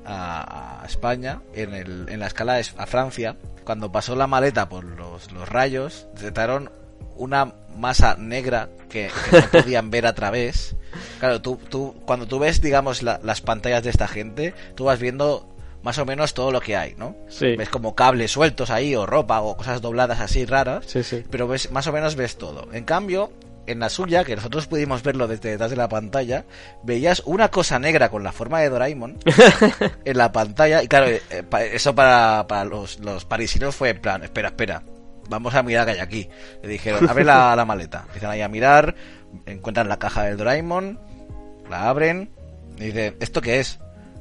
[0.05, 5.31] a, España, en, el, en la escala a Francia, cuando pasó la maleta por los,
[5.33, 6.71] los rayos, detectaron
[7.17, 10.77] una masa negra que, que no podían ver a través.
[11.21, 14.99] Claro, tú, tú, cuando tú ves, digamos, la- las pantallas de esta gente, tú vas
[14.99, 15.47] viendo
[15.83, 17.15] más o menos todo lo que hay, ¿no?
[17.29, 17.57] Sí.
[17.57, 21.25] Ves como cables sueltos ahí, o ropa, o cosas dobladas así raras Sí, sí.
[21.31, 22.69] pero ves, más o menos ves todo.
[22.73, 23.33] En cambio,
[23.67, 26.47] en la suya, que nosotros pudimos verlo desde detrás de la pantalla,
[26.83, 29.19] veías una cosa negra con la forma de Doraemon
[30.05, 30.83] en la pantalla.
[30.83, 34.83] Y claro, eh, pa- eso para, para los, los parisinos fue en plan, espera, espera,
[35.29, 36.29] vamos a mirar qué hay aquí.
[36.63, 38.05] Le dijeron, abre la, la maleta.
[38.07, 38.95] Empiezan ahí a mirar,
[39.47, 40.99] encuentran la caja del Doraemon,
[41.69, 42.31] la abren,
[42.79, 43.79] y dicen, ¿esto qué es?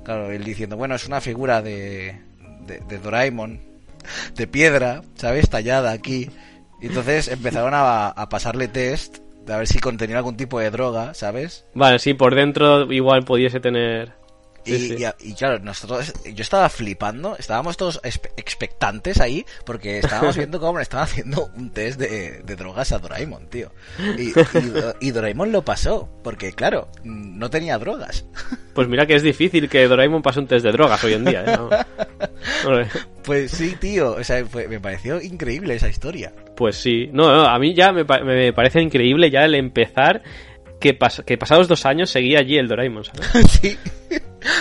[0.08, 2.16] Claro, él diciendo, bueno, es una figura de,
[2.66, 3.60] de, Doraemon,
[4.36, 5.50] de piedra, ¿sabes?
[5.50, 6.30] Tallada aquí.
[6.82, 10.72] Y entonces empezaron a, a pasarle test de a ver si contenía algún tipo de
[10.72, 11.66] droga, ¿sabes?
[11.74, 14.14] Vale, sí, por dentro igual pudiese tener...
[14.68, 14.96] Y, sí.
[15.00, 20.60] y a- y claro, nosotros, yo estaba flipando, estábamos todos expectantes ahí, porque estábamos viendo
[20.60, 23.72] cómo le estaban haciendo un test de, de drogas a Doraemon, tío.
[25.00, 28.26] Y, Doraemon lo pasó, porque claro, no tenía drogas.
[28.74, 31.44] Pues mira que es difícil que Doraemon pase un test de drogas hoy en día,
[31.46, 31.58] ¿eh?
[31.58, 31.70] No.
[33.24, 36.32] Pues sí, tío, o sea, fue- me pareció increíble esa historia.
[36.56, 37.10] Pues sí.
[37.12, 40.24] No, no, a mí ya me, me parece increíble ya el empezar
[40.80, 43.52] que, pas- que pasados dos años seguía allí el Doraemon, ¿sabes?
[43.62, 43.78] sí.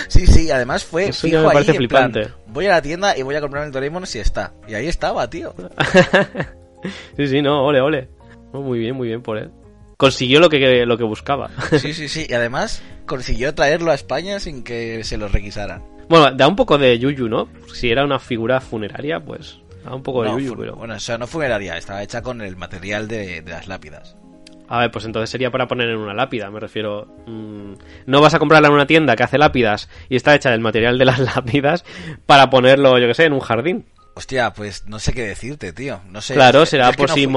[0.07, 2.13] Sí, sí, además fue Eso fijo me ahí, parece en plan,
[2.47, 4.53] voy a la tienda y voy a comprarme el Doraemon si está.
[4.67, 5.53] Y ahí estaba, tío.
[7.17, 8.09] sí, sí, no, ole, ole.
[8.53, 9.51] Muy bien, muy bien por él.
[9.97, 11.49] Consiguió lo que, lo que buscaba.
[11.79, 12.27] Sí, sí, sí.
[12.29, 15.83] Y además consiguió traerlo a España sin que se lo requisaran.
[16.09, 17.49] bueno, da un poco de yuyu, ¿no?
[17.73, 20.75] Si era una figura funeraria, pues da un poco de No, yuyu, pero...
[20.75, 24.15] Bueno, o sea, no funeraria, estaba hecha con el material de, de las lápidas.
[24.69, 27.07] A ver, pues entonces sería para poner en una lápida, me refiero.
[27.25, 27.73] mm,
[28.05, 30.97] no vas a comprarla en una tienda que hace lápidas y está hecha del material
[30.97, 31.85] de las lápidas
[32.25, 33.85] para ponerlo, yo que sé, en un jardín.
[34.15, 36.01] Hostia, pues no sé qué decirte, tío.
[36.09, 36.33] No sé.
[36.33, 37.27] Claro, será por si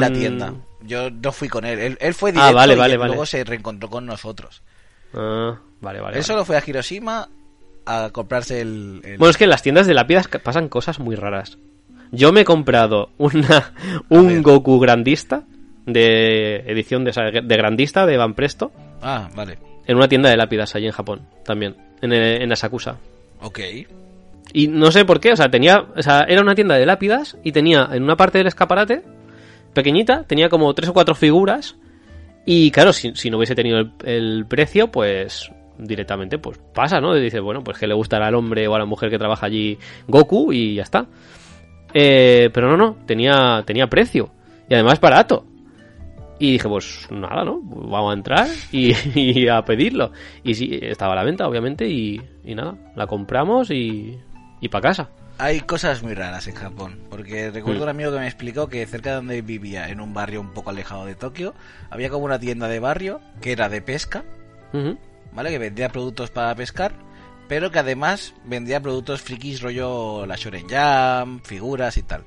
[0.00, 0.54] la algún- tienda.
[0.82, 1.78] Yo no fui con él.
[1.80, 3.26] Él, él fue Ah, directo vale, y vale, luego vale.
[3.26, 4.62] se reencontró con nosotros.
[5.12, 6.16] Ah, vale, vale.
[6.16, 6.22] él vale.
[6.22, 7.28] solo fue a Hiroshima
[7.84, 9.00] a comprarse el...
[9.04, 11.58] el- Bueno, es que en las tiendas de lápidas pasan cosas muy raras.
[12.12, 13.72] Yo me he comprado una,
[14.08, 15.42] un Goku grandista
[15.92, 18.70] de edición de, esa- de grandista de Van Presto
[19.02, 19.58] Ah, vale.
[19.86, 22.96] en una tienda de lápidas allí en Japón también, en, eh, en Asakusa.
[23.40, 23.60] Ok.
[24.52, 27.36] Y no sé por qué, o sea, tenía, o sea, era una tienda de lápidas
[27.44, 29.02] y tenía en una parte del escaparate,
[29.74, 31.76] pequeñita, tenía como tres o cuatro figuras
[32.46, 37.16] y claro, si, si no hubiese tenido el, el precio, pues directamente pues pasa, ¿no?
[37.16, 39.46] Y dice, bueno, pues que le gustará al hombre o a la mujer que trabaja
[39.46, 41.06] allí Goku y ya está.
[41.94, 44.30] Eh, pero no, no, tenía, tenía precio
[44.68, 45.44] y además barato.
[46.40, 47.60] Y dije, pues nada, ¿no?
[47.62, 50.12] Vamos a entrar y, y a pedirlo.
[50.44, 54.16] Y sí, estaba a la venta, obviamente, y, y nada, la compramos y,
[54.60, 55.10] y para casa.
[55.40, 57.82] Hay cosas muy raras en Japón, porque recuerdo Mm.
[57.84, 60.70] un amigo que me explicó que cerca de donde vivía, en un barrio un poco
[60.70, 61.54] alejado de Tokio,
[61.90, 64.24] había como una tienda de barrio que era de pesca.
[65.32, 65.50] ¿vale?
[65.50, 66.92] Que vendía productos para pescar,
[67.48, 72.24] pero que además vendía productos frikis rollo la Shonen Jam, figuras y tal.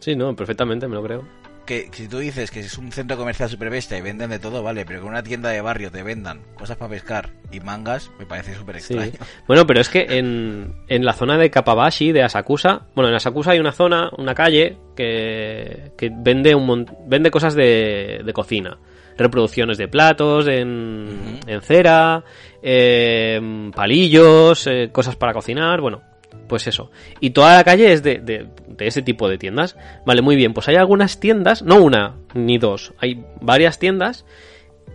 [0.00, 1.24] Sí, no, perfectamente, me lo creo.
[1.66, 4.38] Que, que si tú dices que es un centro comercial super bestia y venden de
[4.38, 7.58] todo, vale, pero que en una tienda de barrio te vendan cosas para pescar y
[7.60, 8.94] mangas, me parece súper Sí.
[8.94, 9.26] extraño.
[9.48, 13.50] Bueno, pero es que en, en la zona de Kapabashi, de Asakusa, bueno, en Asakusa
[13.50, 18.78] hay una zona, una calle que, que vende un vende cosas de, de cocina.
[19.18, 22.22] Reproducciones de platos en, en cera,
[22.62, 26.02] eh, palillos, eh, cosas para cocinar, bueno,
[26.48, 26.90] pues eso.
[27.20, 28.46] Y toda la calle es de, de,
[28.78, 29.76] de ese tipo de tiendas.
[30.04, 34.24] Vale, muy bien, pues hay algunas tiendas, no una ni dos, hay varias tiendas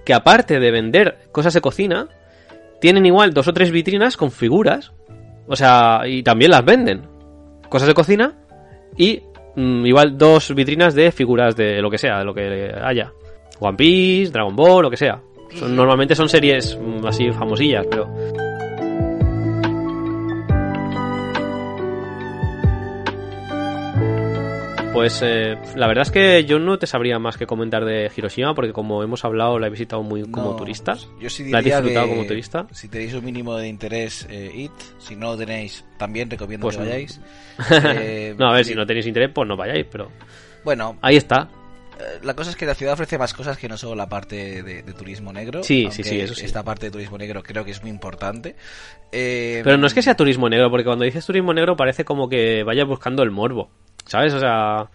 [0.05, 2.07] que aparte de vender cosas de cocina,
[2.79, 4.91] tienen igual dos o tres vitrinas con figuras.
[5.47, 7.01] O sea, y también las venden.
[7.69, 8.33] Cosas de cocina
[8.97, 9.21] y
[9.55, 13.11] mm, igual dos vitrinas de figuras de lo que sea, de lo que haya.
[13.59, 15.21] One Piece, Dragon Ball, lo que sea.
[15.53, 18.07] Son- normalmente son series mm, así famosillas, pero...
[24.93, 28.53] Pues eh, la verdad es que yo no te sabría más que comentar de Hiroshima
[28.53, 30.95] porque como hemos hablado la he visitado muy como turista.
[31.19, 32.67] Yo sí ¿La has diría disfrutado que como turista?
[32.71, 34.71] Si tenéis un mínimo de interés, eh, id.
[34.99, 36.89] Si no lo tenéis, también recomiendo Pues que no.
[36.89, 37.21] vayáis.
[37.71, 38.71] Eh, no, a ver, sí.
[38.71, 40.09] si no tenéis interés, pues no vayáis, pero
[40.65, 41.47] Bueno, ahí está.
[41.97, 44.61] eh, la cosa es que la ciudad ofrece más cosas que no solo la parte
[44.61, 45.63] de, de turismo negro.
[45.63, 46.43] Sí, sí, sí, eso sí.
[46.45, 48.57] Esta parte de turismo negro creo que es muy importante.
[49.13, 52.27] Eh, Pero no es que sea turismo negro, porque cuando dices turismo negro parece como
[52.27, 53.69] que vayas buscando el morbo,
[54.05, 54.33] ¿sabes?
[54.33, 54.87] O sea,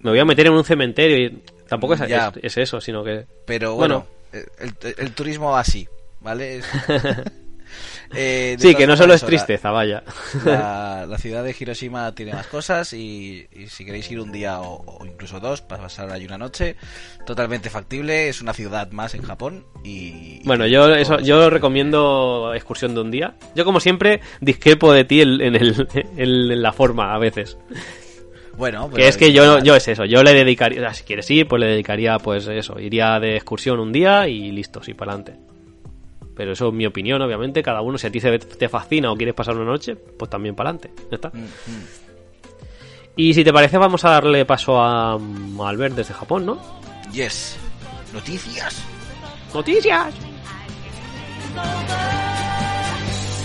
[0.00, 2.10] me voy a meter en un cementerio y tampoco es, es-
[2.42, 3.26] es eso, sino que...
[3.46, 4.06] Pero bueno.
[4.32, 5.88] bueno, el, el turismo va así,
[6.20, 6.56] ¿vale?
[6.58, 6.66] Es-
[8.14, 10.02] Eh, Sí, que no solo es eso, la- tristeza, vaya.
[10.44, 14.60] La, la ciudad de Hiroshima tiene más cosas y, y si queréis ir un día
[14.60, 16.76] o, o incluso dos para pasar ahí una noche,
[17.26, 18.28] totalmente factible.
[18.28, 20.40] Es una ciudad más en Japón y...
[20.44, 23.34] Bueno, yo eso, yo recomiendo excursión de un día.
[23.54, 27.56] Yo como siempre discrepo de ti en, en el, en la forma a veces.
[28.56, 31.48] Bueno, Que pero es que yo, yo es eso, yo le dedicaría, si quieres ir,
[31.48, 35.51] pues le dedicaría, pues eso, iría de excursión un día y listo, sí, para adelante.
[36.34, 39.16] Pero eso es mi opinión, obviamente, cada uno, si a ti se- te fascina o
[39.16, 41.28] quieres pasar una noche, pues también para adelante, ya está.
[41.28, 41.84] Mm, mm.
[43.16, 45.18] Y si te parece, vamos a darle paso a, a
[45.68, 46.58] Albert desde Japón, ¿no?
[47.12, 47.56] Yes.
[48.14, 48.82] Noticias.
[49.52, 50.14] ¡Noticias!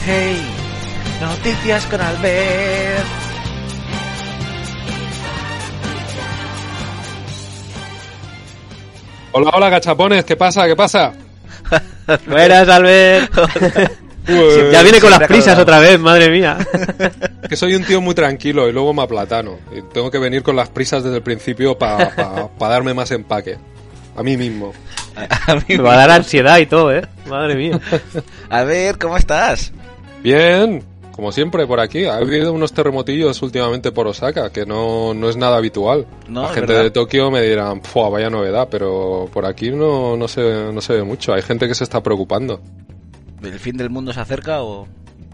[0.05, 0.37] Hey.
[1.19, 3.05] Noticias con Albert.
[9.33, 10.65] Hola, hola, gachapones, ¿qué pasa?
[10.65, 11.13] ¿Qué pasa?
[12.27, 13.31] Buenas, Albert.
[14.25, 15.61] Pues, ya viene con las prisas acordado.
[15.61, 16.57] otra vez, madre mía.
[17.47, 19.57] Que soy un tío muy tranquilo y luego me aplatano.
[19.75, 23.57] Y tengo que venir con las prisas desde el principio para darme más empaque.
[24.17, 24.73] A mí mismo.
[25.15, 27.07] A mí Me va a dar ansiedad y todo, ¿eh?
[27.27, 27.79] Madre mía.
[28.49, 29.71] A ver, ¿cómo estás?
[30.21, 30.83] Bien,
[31.17, 32.05] como siempre por aquí.
[32.05, 36.07] Ha habido unos terremotillos últimamente por Osaka, que no, no es nada habitual.
[36.29, 36.83] No, La gente verdad.
[36.83, 40.93] de Tokio me dirán, "Fua, vaya novedad, pero por aquí no, no, se, no se
[40.93, 41.33] ve mucho.
[41.33, 42.61] Hay gente que se está preocupando.
[43.43, 44.87] ¿El fin del mundo se acerca o...?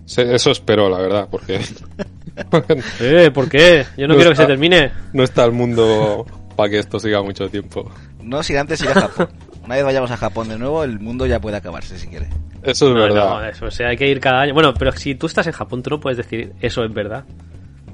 [0.06, 1.60] Se- Eso espero, la verdad, porque
[3.00, 3.86] Eh, ¿por qué?
[3.98, 4.44] Yo no No quiero que está.
[4.44, 4.92] se termine.
[5.14, 7.90] no está el mundo para que esto siga mucho tiempo.
[8.22, 9.30] No, si antes ir a Japón.
[9.66, 12.28] Una vez vayamos a Japón de nuevo, el mundo ya puede acabarse si quiere.
[12.64, 13.30] Eso es No, verdad.
[13.30, 14.54] no, eso, o sea, hay que ir cada año.
[14.54, 17.26] Bueno, pero si tú estás en Japón, tú no puedes decir eso es verdad.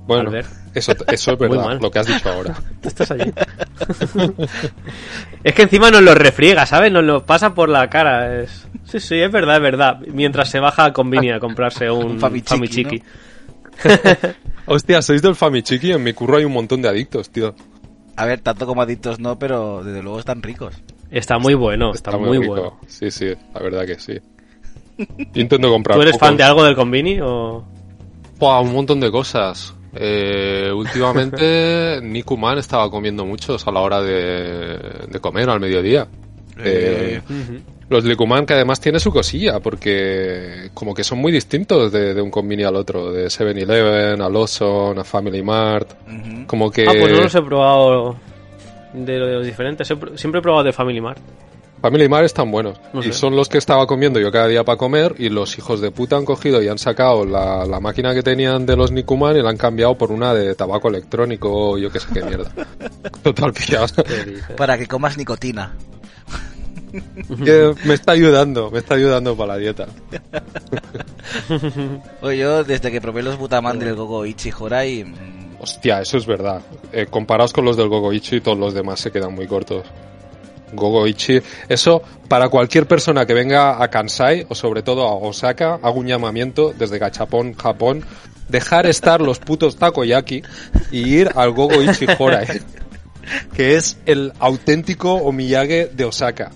[0.06, 0.32] bueno,
[0.74, 2.56] eso, eso es Muy verdad, lo que has dicho ahora.
[2.82, 3.32] Tú estás allí.
[5.44, 6.92] es que encima nos lo refriega, ¿sabes?
[6.92, 8.42] Nos lo pasa por la cara.
[8.42, 8.68] Es...
[8.86, 10.00] Sí, sí, es verdad, es verdad.
[10.14, 13.04] Mientras se baja a Convini a comprarse un, Un Famichiki, Famichiki.
[14.66, 17.56] Hostia, sois del Famichiki, en mi curro hay un montón de adictos, tío.
[18.16, 20.76] A ver, tanto como adictos no, pero desde luego están ricos.
[21.10, 22.54] Está muy bueno, está, muy, rico.
[22.54, 22.80] bueno.
[22.88, 24.20] Sí, sí, la verdad que sí.
[25.00, 26.28] Yo intento comprar ¿Tú eres pocos.
[26.28, 27.64] fan de algo del Convini o...?
[28.38, 29.74] Buah, un montón de cosas.
[29.96, 34.78] Eh, últimamente Nikuman estaba comiendo muchos a la hora de,
[35.10, 36.08] de comer al mediodía.
[36.62, 37.22] Eh,
[37.90, 42.22] los Likuman que además tiene su cosilla porque como que son muy distintos de, de
[42.22, 45.90] un convini al otro, de 7-Eleven a Lawson a Family Mart.
[46.46, 48.16] Como que Ah, pues no los he probado
[48.94, 49.88] de los diferentes.
[50.16, 51.20] Siempre he probado de Family Mart.
[51.82, 52.80] Family Mart están buenos.
[52.94, 53.14] No y sé.
[53.14, 56.18] son los que estaba comiendo yo cada día para comer y los hijos de puta
[56.18, 59.50] han cogido y han sacado la, la máquina que tenían de los Nikuman y la
[59.50, 62.52] han cambiado por una de tabaco electrónico o yo qué sé qué mierda.
[64.58, 65.76] Para que comas nicotina.
[67.46, 69.88] que me está ayudando, me está ayudando para la dieta.
[72.22, 76.26] Oye, yo desde que probé los Butaman del Gogo Ichi Horai, mm, Hostia, eso es
[76.26, 76.62] verdad.
[76.94, 79.84] Eh, comparados con los del Gogoichi, todos los demás se quedan muy cortos.
[80.74, 86.00] Gogoichi, eso para cualquier persona que venga a Kansai o sobre todo a Osaka, hago
[86.00, 88.06] un llamamiento desde Gachapón, Japón,
[88.50, 90.44] dejar estar los putos takoyaki
[90.92, 92.62] y ir al Gogoichi Horai,
[93.54, 96.52] que es el auténtico omiyage de Osaka.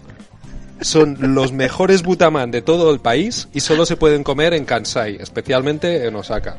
[0.82, 5.15] Son los mejores butaman de todo el país y solo se pueden comer en Kansai,
[5.15, 6.58] especialmente en Osaka.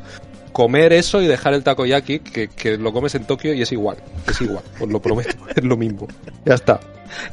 [0.55, 3.97] Comer eso y dejar el takoyaki, que, que lo comes en Tokio y es igual,
[4.25, 6.07] es igual, os lo prometo, es lo mismo.
[6.45, 6.79] Ya está.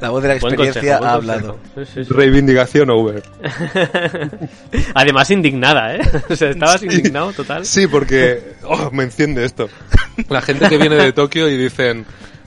[0.01, 1.59] la voz de la experiencia consejo, ha hablado.
[1.73, 1.85] consejo.
[1.85, 2.13] Sí, sí, sí.
[2.13, 3.23] Reivindicación over.
[4.95, 6.01] Además indignada, ¿eh?
[6.31, 7.65] O sea, estabas indignado total.
[7.65, 9.69] Sí, porque oh, me enciende esto.
[10.29, 12.05] La gente que viene de Tokio y dicen,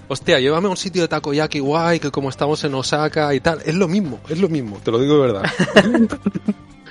[0.09, 3.59] hostia, llévame a un sitio de takoyaki guay, que como estamos en Osaka y tal,
[3.65, 5.49] es lo mismo, es lo mismo, te lo digo de verdad.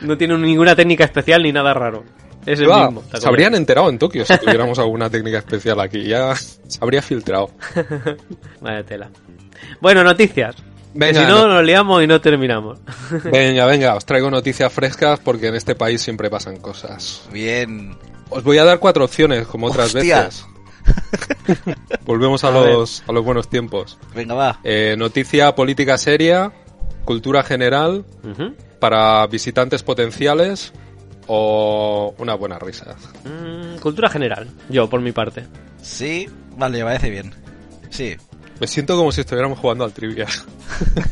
[0.00, 2.02] No tiene ninguna técnica especial ni nada raro.
[2.46, 3.02] Es el mismo.
[3.10, 7.02] ¿te se habrían enterado en Tokio si tuviéramos alguna técnica especial aquí, ya se habría
[7.02, 7.50] filtrado.
[8.60, 9.10] Vaya tela.
[9.80, 10.56] Bueno, noticias.
[10.94, 12.78] Venga, si no, no- nos liamos y no terminamos.
[13.24, 17.22] Venga, venga, os traigo noticias frescas porque en este país siempre pasan cosas.
[17.32, 17.96] Bien.
[18.30, 20.24] Os voy a dar cuatro opciones, como otras Hostia.
[20.24, 20.46] veces.
[22.04, 23.98] Volvemos a, los, a los buenos tiempos.
[24.14, 24.60] Venga, va.
[24.64, 26.52] Eh, noticia política seria,
[27.04, 28.04] cultura general,
[28.78, 30.72] para visitantes potenciales
[31.26, 32.94] o una buena risa.
[33.24, 35.44] Mm, cultura general, yo por mi parte.
[35.82, 37.32] Sí, vale, me parece bien.
[37.90, 38.16] Sí.
[38.60, 40.26] Me siento como si estuviéramos jugando al trivia.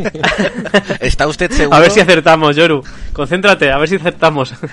[1.00, 1.76] ¿Está usted seguro?
[1.76, 2.82] A ver si acertamos, Yoru.
[3.12, 4.54] Concéntrate, a ver si acertamos.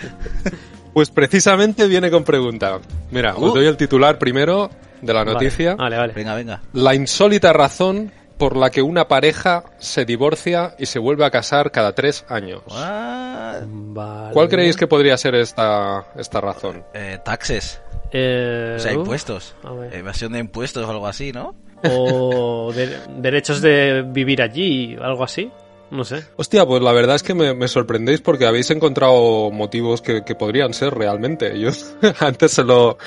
[0.92, 2.80] Pues precisamente viene con pregunta.
[3.12, 3.56] Mira, os Uh.
[3.56, 4.70] doy el titular primero
[5.02, 5.76] de la noticia.
[5.76, 6.14] Vale, vale.
[6.14, 6.62] Venga, venga.
[6.74, 11.72] La insólita razón por la que una pareja se divorcia y se vuelve a casar
[11.72, 12.64] cada tres años.
[12.68, 14.34] Vale.
[14.34, 16.84] ¿Cuál creéis que podría ser esta, esta razón?
[16.94, 17.82] eh, taxes.
[18.12, 19.56] Eh, O sea, uh, impuestos.
[19.92, 21.56] Evasión de impuestos o algo así, ¿no?
[21.84, 25.52] O de- derechos de vivir allí, algo así.
[25.92, 26.24] No sé.
[26.36, 30.36] Hostia, pues la verdad es que me, me sorprendéis porque habéis encontrado motivos que, que
[30.36, 31.60] podrían ser realmente.
[31.60, 31.70] Yo
[32.20, 32.98] antes se lo,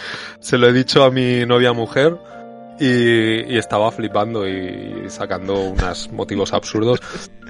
[0.41, 2.17] se lo he dicho a mi novia mujer
[2.81, 7.01] y, y estaba flipando y sacando unos motivos absurdos.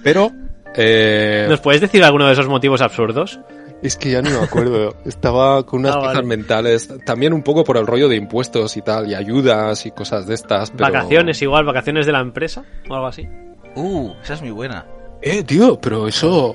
[0.03, 0.31] Pero
[0.75, 3.39] eh, ¿Nos puedes decir alguno de esos motivos absurdos?
[3.83, 4.95] es que ya no me acuerdo.
[5.05, 6.27] Estaba con unas Ah, cosas vale.
[6.29, 6.89] mentales.
[7.05, 10.35] También un poco por el rollo de impuestos y tal, y ayudas y cosas de
[10.35, 10.71] estas.
[10.71, 10.85] Pero...
[10.85, 13.29] Vacaciones igual, vacaciones de la empresa o algo así.
[13.75, 14.87] Uh, esa es muy buena.
[15.21, 16.55] Eh, tío, pero eso.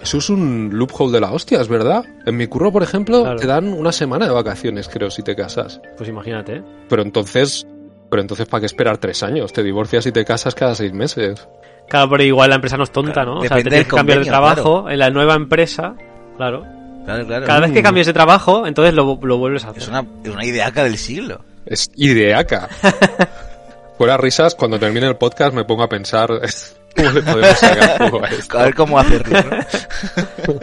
[0.00, 2.04] Eso es un loophole de la hostia, es verdad.
[2.24, 3.38] En mi curro, por ejemplo, Claro.
[3.38, 5.78] te dan una semana de vacaciones, creo, si te casas.
[5.98, 6.62] Pues imagínate, ¿eh?
[6.88, 7.66] Pero entonces.
[8.10, 9.52] Pero entonces, ¿para qué esperar tres años?
[9.52, 11.46] Te divorcias y te casas cada seis meses.
[11.88, 13.38] Claro, pero igual la empresa no es tonta, ¿no?
[13.38, 15.94] O sea, te tienes que cambiar de trabajo en la nueva empresa.
[16.36, 16.64] Claro.
[17.04, 17.46] Claro, claro.
[17.46, 19.82] Cada vez que cambies de trabajo, entonces lo, lo vuelves a hacer.
[19.82, 21.44] Es una, una ideaca del siglo.
[21.66, 22.68] Es ideaca.
[23.98, 26.28] Fuera risas, cuando termine el podcast me pongo a pensar
[26.96, 28.58] cómo le podemos sacar jugo a esto.
[28.58, 29.40] A ver cómo hacerlo.
[29.40, 30.60] ¿no?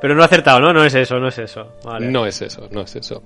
[0.00, 0.72] Pero no he acertado, ¿no?
[0.72, 1.72] No es eso, no es eso.
[1.84, 2.10] Vale.
[2.10, 3.22] No es eso, no es eso.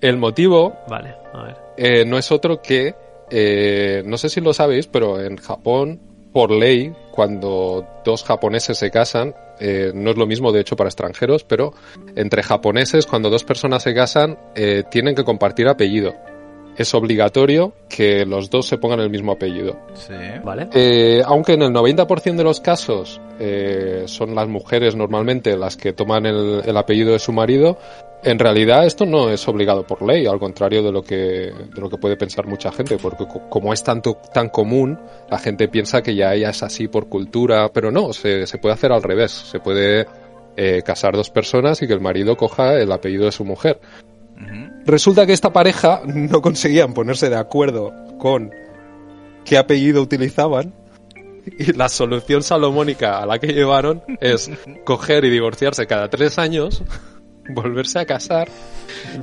[0.00, 1.56] El motivo Vale, a ver.
[1.76, 2.94] eh, no es otro que,
[3.30, 6.00] eh, no sé si lo sabéis, pero en Japón,
[6.32, 10.88] por ley, cuando dos japoneses se casan, eh, no es lo mismo de hecho para
[10.88, 11.74] extranjeros, pero
[12.16, 16.14] entre japoneses, cuando dos personas se casan, eh, tienen que compartir apellido.
[16.76, 19.76] Es obligatorio que los dos se pongan el mismo apellido.
[19.92, 20.14] Sí.
[20.42, 20.68] Vale.
[20.72, 25.92] Eh, aunque en el 90% de los casos eh, son las mujeres normalmente las que
[25.92, 27.76] toman el, el apellido de su marido,
[28.22, 31.88] en realidad esto no es obligado por ley, al contrario de lo que, de lo
[31.88, 34.98] que puede pensar mucha gente, porque co- como es tanto, tan común,
[35.30, 38.74] la gente piensa que ya ella es así por cultura, pero no, se, se puede
[38.74, 40.06] hacer al revés, se puede
[40.56, 43.80] eh, casar dos personas y que el marido coja el apellido de su mujer.
[44.86, 48.50] Resulta que esta pareja no conseguían ponerse de acuerdo con
[49.44, 50.74] qué apellido utilizaban
[51.58, 54.50] y la solución salomónica a la que llevaron es
[54.84, 56.82] coger y divorciarse cada tres años,
[57.54, 58.48] volverse a casar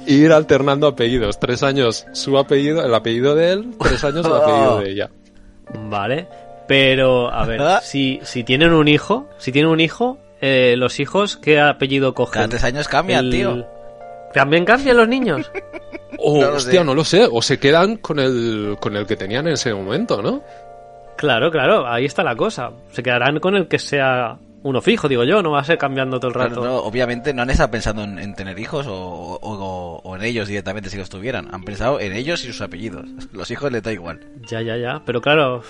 [0.06, 1.40] e ir alternando apellidos.
[1.40, 5.10] Tres años su apellido, el apellido de él, tres años el apellido de ella.
[5.90, 6.28] Vale.
[6.68, 11.38] Pero, a ver, si, si tienen un hijo, si tienen un hijo, eh, los hijos,
[11.38, 12.34] ¿qué apellido cogen?
[12.34, 13.68] Cada tres años cambian, El- tío.
[14.34, 15.50] ¿También cambian los niños?
[16.20, 16.86] O, No lo hostia, sé.
[16.86, 20.22] no lo sé, o se quedan con el, con el que tenían en ese momento,
[20.22, 20.42] ¿no?
[21.16, 22.72] Claro, claro, ahí está la cosa.
[22.92, 26.20] Se quedarán con el que sea uno fijo, digo yo, no va a ser cambiando
[26.20, 26.64] todo el Claro, rato.
[26.66, 30.24] no, obviamente no han estado pensando en, en tener hijos o, o- o- o en
[30.24, 31.48] ellos directamente si los tuvieran.
[31.52, 33.06] Han pensado en ellos y sus apellidos.
[33.32, 34.20] Los hijos les da igual.
[34.50, 35.02] Ya, ya, ya.
[35.06, 35.62] Pero claro,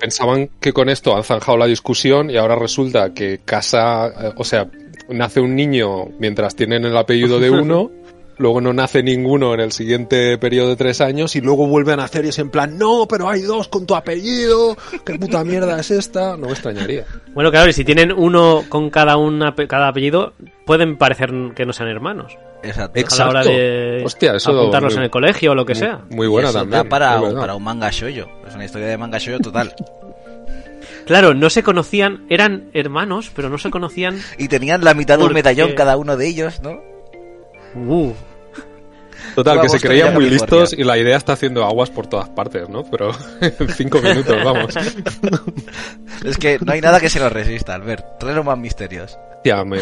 [0.00, 4.44] pensaban que con esto han zanjado la discusión y ahora resulta que casa, eh, o
[4.44, 4.68] sea,
[5.08, 7.90] nace un niño mientras tienen el apellido de uno,
[8.38, 12.02] luego no nace ninguno en el siguiente periodo de tres años y luego vuelven a
[12.04, 15.78] nacer y es en plan, no, pero hay dos con tu apellido, qué puta mierda
[15.78, 17.04] es esta, no me extrañaría.
[17.34, 20.32] bueno, claro, y si tienen uno con cada, una, cada apellido,
[20.66, 22.36] pueden parecer que no sean hermanos.
[22.62, 22.98] Exacto.
[22.98, 25.74] Ex- A la hora de Hostia, eso apuntarlos muy- en el colegio o lo que
[25.74, 26.00] Muy- sea.
[26.10, 26.82] Muy buena eso también.
[26.82, 28.26] Da para, para un manga shoyo.
[28.48, 29.74] Es una historia de manga shoyo total.
[31.06, 34.18] Claro, no se conocían, eran hermanos, pero no se conocían.
[34.38, 36.80] Y tenían la mitad de un Porque- medallón cada uno de ellos, ¿no?
[37.74, 38.12] Uh,
[39.34, 42.68] Total, que se creían muy listos y la idea está haciendo aguas por todas partes,
[42.68, 42.84] ¿no?
[42.84, 43.10] Pero
[43.40, 44.74] en cinco minutos, vamos.
[46.24, 48.18] Es que no hay nada que se lo resista, Albert.
[48.18, 49.18] Trae más misterios.
[49.36, 49.78] Hostia, me,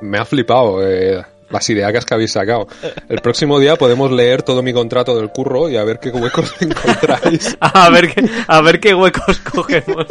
[0.00, 2.66] me ha flipado eh, las ideas que habéis sacado.
[3.08, 6.54] El próximo día podemos leer todo mi contrato del curro y a ver qué huecos
[6.60, 7.56] encontráis.
[7.60, 10.06] a ver qué, a ver qué huecos cogemos.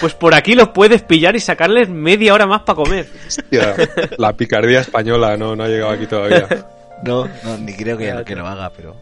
[0.00, 3.06] Pues por aquí los puedes pillar y sacarles media hora más para comer.
[3.26, 3.74] Hostia,
[4.18, 6.48] la picardía española no, no ha llegado aquí todavía.
[7.02, 8.96] No, no ni creo que, que lo haga, pero.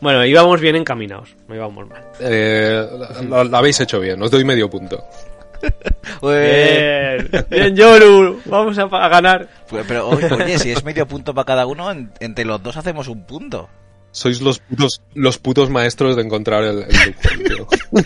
[0.00, 2.02] Bueno, íbamos bien encaminados, no íbamos mal.
[2.18, 2.84] Eh,
[3.28, 5.02] lo, lo habéis hecho bien, os doy medio punto.
[6.22, 9.48] Bien, bien, Yoru, vamos a, a ganar.
[9.68, 12.76] pues, pero oye, oye, si es medio punto para cada uno, en- entre los dos
[12.76, 13.68] hacemos un punto.
[14.10, 17.66] Sois los putos, los putos maestros de encontrar el, el tío.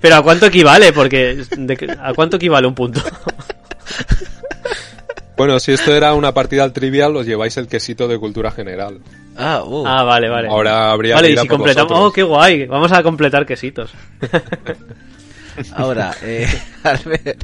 [0.00, 0.92] Pero ¿a cuánto equivale?
[0.92, 1.42] Porque
[2.02, 3.00] ¿a cuánto equivale un punto?
[5.40, 9.00] Bueno, si esto era una partida al trivial, os lleváis el quesito de cultura general.
[9.38, 9.86] Ah, uh.
[9.86, 10.48] Ah, vale, vale.
[10.48, 11.88] Ahora habría Vale, que y ir a si por completamos...
[11.90, 12.10] vosotros.
[12.10, 12.66] Oh, qué guay.
[12.66, 13.90] Vamos a completar quesitos.
[15.72, 16.46] Ahora, eh,
[16.84, 17.42] Albert,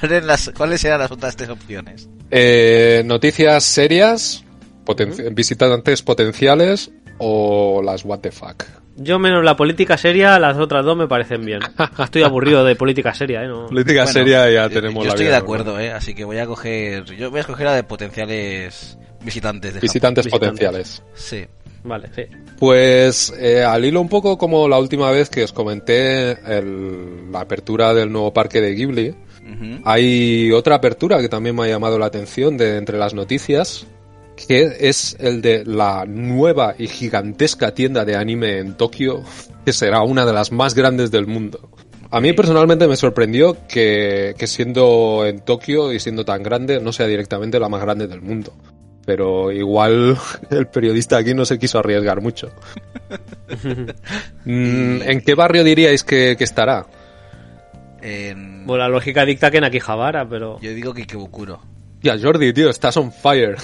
[0.00, 2.08] ¿cuáles, las- ¿cuáles eran las otras tres opciones?
[2.30, 4.44] Eh, noticias serias,
[4.84, 8.64] poten- visitantes potenciales o las what the fuck.
[9.00, 11.60] Yo menos la política seria, las otras dos me parecen bien.
[12.02, 13.48] Estoy aburrido de política seria, ¿eh?
[13.48, 13.66] No.
[13.66, 16.24] Política Bueno, seria ya yo- tenemos Yo la estoy vida de acuerdo, eh, así que
[16.24, 17.04] voy a coger.
[17.16, 20.50] Yo voy a escoger la de potenciales visitantes de Visitantes, Visitantes.
[20.50, 21.02] potenciales.
[21.14, 21.44] Sí.
[21.84, 22.22] Vale, sí.
[22.58, 27.40] Pues eh, al hilo un poco como la última vez que os comenté el- la
[27.40, 29.14] apertura del nuevo parque de Ghibli,
[29.84, 33.86] hay otra apertura que también me ha llamado la atención de entre las noticias,
[34.46, 39.22] que es el de la nueva y gigantesca tienda de anime en Tokio,
[39.64, 41.70] que será una de las más grandes del mundo.
[42.10, 46.92] A mí personalmente me sorprendió que, que siendo en Tokio y siendo tan grande no
[46.92, 48.54] sea directamente la más grande del mundo.
[49.04, 50.16] Pero igual
[50.50, 52.50] el periodista aquí no se quiso arriesgar mucho.
[54.44, 56.86] Mm, ¿En qué barrio diríais que, que estará?
[58.00, 60.58] En- Bueno, la lógica dicta que en Akihabara, pero...
[60.60, 61.60] Yo digo que Ikebukuro.
[62.02, 63.56] Ya, Jordi, tío, estás on fire.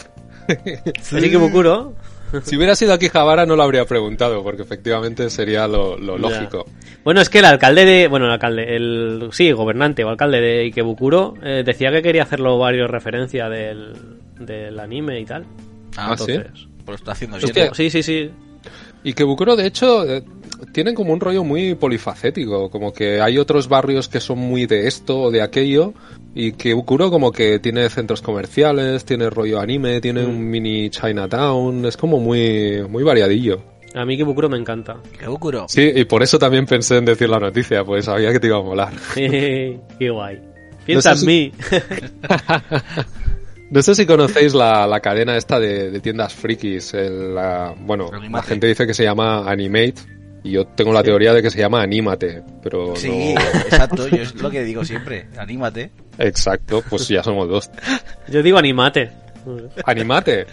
[1.01, 1.95] Así que Bukuro...
[2.43, 6.23] Si hubiera sido aquí Javara no lo habría preguntado, porque efectivamente sería lo, lo Ya.
[6.41, 6.67] lógico.
[7.05, 8.09] Bueno, es que el alcalde de...
[8.09, 8.75] Bueno, el alcalde...
[8.75, 13.93] El, sí, gobernante o alcalde de Ikebukuro eh, decía que quería hacerlo varios referencia del,
[14.41, 15.45] del anime y tal.
[15.97, 16.33] Ah, ¿sí?
[16.33, 16.67] Entonces...
[16.85, 17.53] Pues lo está haciendo Hostia.
[17.53, 17.75] bien.
[17.75, 18.31] Sí, sí, sí.
[19.05, 20.25] Y que Bukuro, de hecho, eh,
[20.73, 24.89] tienen como un rollo muy polifacético, como que hay otros barrios que son muy de
[24.89, 25.95] esto o de aquello,
[26.35, 31.97] Y Ikebukuro como que tiene centros comerciales, tiene rollo anime, tiene un mini Chinatown, es
[31.97, 33.63] como muy, muy variadillo.
[33.95, 34.97] A mí Kibukuro me encanta.
[35.21, 35.67] Kibukuro.
[35.69, 38.59] Sí, y por eso también pensé en decir la noticia, pues sabía que te iba
[38.59, 38.93] a molar.
[39.15, 39.79] Qué
[40.11, 40.41] guay.
[40.85, 41.53] Piensa No sé en mí.
[43.71, 46.95] No sé si conocéis la, la cadena esta de, de tiendas frikis.
[46.95, 48.47] el, la- bueno, la Animate.
[48.49, 49.95] gente dice que se llama Animate
[50.45, 53.41] y yo tengo la teoría de que se llama Anímate, pero Sí, no...
[53.41, 55.27] exacto, yo es lo que digo siempre.
[55.39, 55.91] Anímate.
[56.19, 57.71] Exacto, pues ya somos dos.
[58.29, 59.11] Yo digo animate.
[59.85, 60.47] Animate.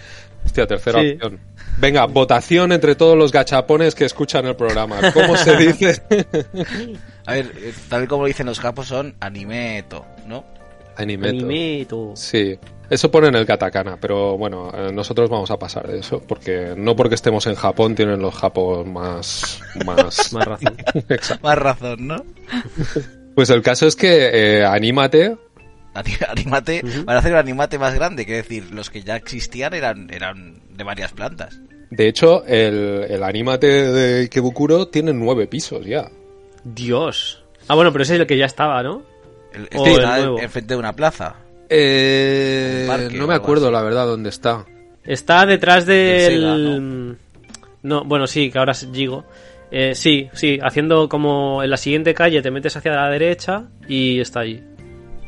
[0.45, 1.11] Hostia, tercera Sí.
[1.13, 1.39] opción.
[1.77, 4.97] Venga, votación entre todos los gachapones que escuchan el programa.
[5.13, 6.01] ¿Cómo se dice?
[7.25, 10.43] A ver, eh, tal como lo dicen los japos son animeto, ¿no?
[10.97, 11.29] Animeto.
[11.45, 12.11] Animeto.
[12.15, 12.57] Sí,
[12.89, 16.73] eso pone en el katakana, pero bueno, eh, nosotros vamos a pasar de eso, porque
[16.75, 19.59] no porque estemos en Japón tienen los japos más...
[19.85, 20.33] más...
[20.33, 20.75] Más razón.
[21.09, 21.47] Exacto.
[21.47, 22.25] Más razón, ¿no?
[23.35, 25.37] Pues el caso es que eh, Anímate,
[25.93, 29.73] Ani- Animate, van a hacer un animate más grande, que decir, los que ya existían
[29.73, 31.59] eran, eran de varias plantas.
[31.89, 36.09] de hecho, el, el Anímate de Ikebukuro tiene nueve pisos ya.
[36.63, 37.43] Dios.
[37.67, 39.01] Ah, bueno, pero ese es el que ya estaba, ¿no?
[39.53, 40.39] El, O este el está nuevo.
[40.39, 41.35] enfrente de una plaza.
[41.69, 43.73] Eh, Un parque no me acuerdo así.
[43.73, 44.65] la verdad dónde está.
[45.03, 47.17] Está detrás Del del...
[47.17, 48.03] Sega, ¿no?
[48.05, 49.25] bueno, sí, que ahora es Gigo.
[49.71, 54.19] Eh, sí, sí, haciendo como en la siguiente calle te metes hacia la derecha y
[54.19, 54.61] está ahí.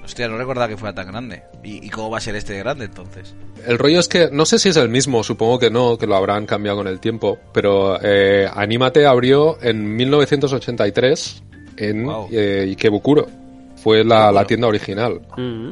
[0.04, 1.44] Hostia, no recordaba que fuera tan grande.
[1.64, 3.34] ¿Y, y cómo va a ser este de grande entonces?
[3.66, 6.16] El rollo es que no sé si es el mismo, supongo que no, que lo
[6.16, 11.44] habrán cambiado con el tiempo, pero eh, Anímate abrió en 1983
[11.78, 12.28] en Wow.
[12.32, 13.28] eh, Ikebukuro.
[13.78, 15.22] Fue la, la tienda original.
[15.38, 15.72] Mm.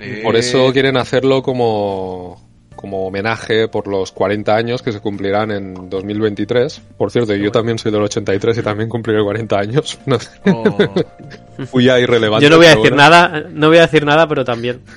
[0.00, 2.40] Eh, Por eso quieren hacerlo como,
[2.78, 6.80] como homenaje por los 40 años que se cumplirán en 2023.
[6.96, 9.98] Por cierto, yo también soy del 83 y también cumpliré 40 años.
[10.06, 10.78] No sé, oh,
[11.66, 12.44] fui ya irrelevante.
[12.44, 12.96] Yo no voy a decir bueno.
[12.96, 14.80] nada, no voy a decir nada, pero también.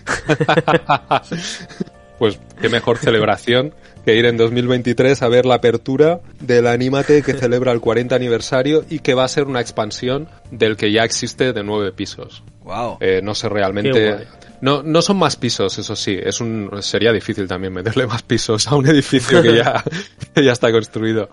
[2.20, 3.74] Pues qué mejor celebración
[4.06, 8.86] que ir en 2023 a ver la apertura del Anímate que celebra el 40 aniversario
[8.88, 12.44] y que va a ser una expansión del que ya existe de nueve pisos.
[12.64, 12.98] Wow.
[13.00, 14.28] Eh, no sé realmente.
[14.62, 16.18] No, no son más pisos, eso sí.
[16.22, 19.84] Es un, sería difícil también meterle más pisos a un edificio que ya,
[20.36, 21.30] que ya está construido.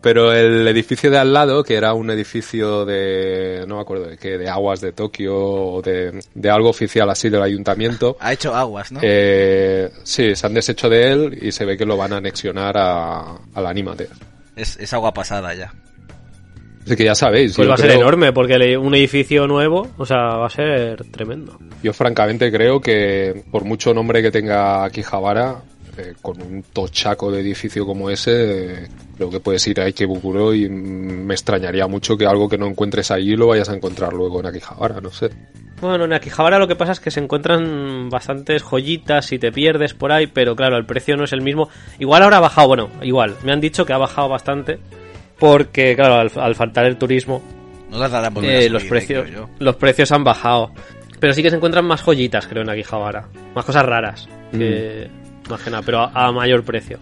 [0.00, 4.18] Pero el edificio de al lado, que era un edificio de, no me acuerdo de
[4.18, 8.52] qué, de aguas de Tokio o de, de algo oficial así del ayuntamiento, Ha hecho
[8.52, 8.98] aguas, ¿no?
[9.00, 12.76] eh, sí, se han deshecho de él y se ve que lo van a anexionar
[12.76, 14.08] a, al Anímate.
[14.56, 15.72] Es, es agua pasada ya.
[16.84, 17.54] Así que ya sabéis.
[17.54, 21.58] Pues va a ser enorme, porque un edificio nuevo, o sea, va a ser tremendo.
[21.82, 25.62] Yo francamente creo que por mucho nombre que tenga Akihabara,
[25.96, 30.54] eh, con un tochaco de edificio como ese, eh, creo que puedes ir a Ikebukuro
[30.54, 34.40] y me extrañaría mucho que algo que no encuentres allí lo vayas a encontrar luego
[34.40, 35.28] en Akihabara, no sé.
[35.82, 39.94] Bueno, en Akihabara lo que pasa es que se encuentran bastantes joyitas y te pierdes
[39.94, 41.68] por ahí, pero claro, el precio no es el mismo.
[41.98, 44.78] Igual ahora ha bajado, bueno, igual, me han dicho que ha bajado bastante,
[45.42, 47.42] porque claro, al, al faltar el turismo,
[47.90, 49.48] No eh, subir, los eh, precios yo.
[49.58, 50.72] los precios han bajado.
[51.18, 53.28] Pero sí que se encuentran más joyitas, creo, en Akihabara.
[53.54, 55.08] Más cosas raras, que,
[55.50, 56.98] más que nada, pero a, a mayor precio.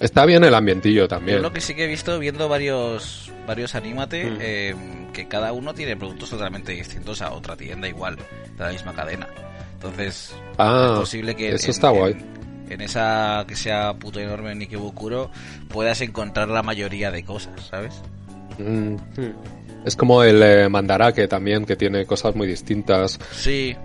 [0.00, 1.42] Está bien el ambientillo Yo también.
[1.42, 4.36] lo que sí que he visto viendo varios varios Anímate, Mm.
[4.40, 4.74] eh,
[5.12, 9.28] que cada uno tiene productos totalmente distintos a otra tienda igual, de la misma cadena.
[9.74, 12.16] Entonces, Ah, es posible que eso está guay.
[12.70, 15.30] En, esa que sea puto enorme en Ikebukuro
[15.68, 17.94] puedas encontrar la mayoría de cosas, ¿sabes?
[18.58, 19.32] Mm, Hmm.
[19.84, 23.18] Es como el eh, Mandarake también, que tiene cosas muy distintas.
[23.32, 23.76] Sí,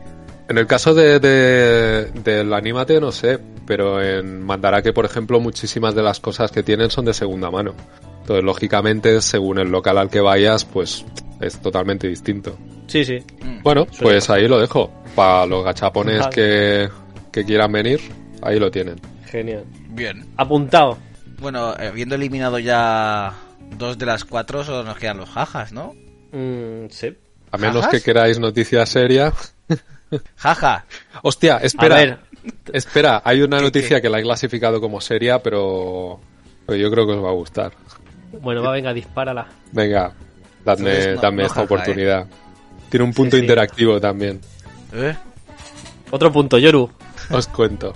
[0.47, 5.93] En el caso de, de- del Anímate, no sé, pero en Mandarake, por ejemplo, muchísimas
[5.93, 7.73] de las cosas que tienen son de segunda mano.
[8.21, 11.05] Entonces, lógicamente, según el local al que vayas, pues
[11.41, 12.57] es totalmente distinto.
[12.87, 13.19] Sí, sí.
[13.43, 13.61] Mm.
[13.61, 14.89] Bueno, pues ahí lo dejo.
[15.15, 16.87] Para los gachapones que,
[17.31, 17.99] que quieran venir,
[18.41, 18.95] ahí lo tienen.
[19.25, 19.63] Genial.
[19.89, 20.25] bien.
[20.37, 20.97] Apuntado.
[21.39, 23.33] Bueno, eh, habiendo eliminado ya
[23.77, 25.93] dos de las cuatro, solo nos quedan los jajas, ¿no?
[26.31, 27.15] Mm, sí.
[27.51, 27.91] A menos ¿Jajas?
[27.91, 29.33] que queráis noticia seria.
[30.37, 30.85] Jaja,
[31.23, 31.95] Hostia, espera.
[31.95, 32.19] A ver.
[32.73, 34.01] Espera, hay una ¿Qué, noticia qué?
[34.03, 36.19] que la he clasificado como seria, pero,
[36.65, 37.73] pero yo creo que os va a gustar.
[38.41, 39.47] Bueno, va, venga, dispárala.
[39.71, 40.13] Venga,
[40.63, 42.27] dadme, Entonces, no- dadme no esta jaja, oportunidad.
[42.89, 43.41] Tiene un punto sí.
[43.43, 44.39] interactivo también.
[44.93, 45.15] ¿eh?
[46.11, 46.89] Otro punto, Yoru.
[47.31, 47.93] Os cuento.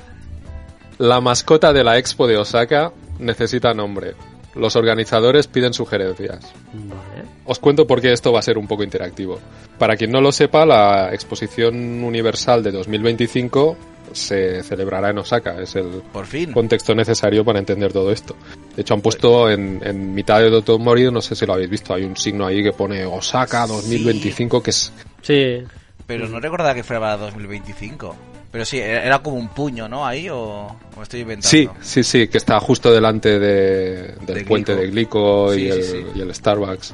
[1.00, 4.14] La mascota de la expo de Osaka necesita nombre.
[4.56, 6.54] Los organizadores piden sugerencias.
[6.74, 7.28] Vale.
[7.46, 9.39] Os cuento por qué esto va a ser un poco interactivo.
[9.80, 13.78] Para quien no lo sepa, la Exposición Universal de 2025
[14.12, 15.60] se celebrará en Osaka.
[15.60, 16.52] Es el Por fin.
[16.52, 18.36] contexto necesario para entender todo esto.
[18.76, 21.70] De hecho, han puesto en, en mitad de Doctor Mori, no sé si lo habéis
[21.72, 24.94] visto, hay un signo ahí que pone Osaka 2025, que es
[25.26, 25.68] Pero
[26.06, 28.16] pero no recordaba que fuera para 2025.
[28.54, 30.06] Pero sí, era como un puño, ¿no?
[30.06, 31.49] Ahí, o, o estoy inventando.
[31.49, 34.82] Sí, sí, sí, que está justo delante de- del De puente Glico.
[34.86, 36.06] de Glico y, el, sí, sí.
[36.16, 36.93] y el Starbucks.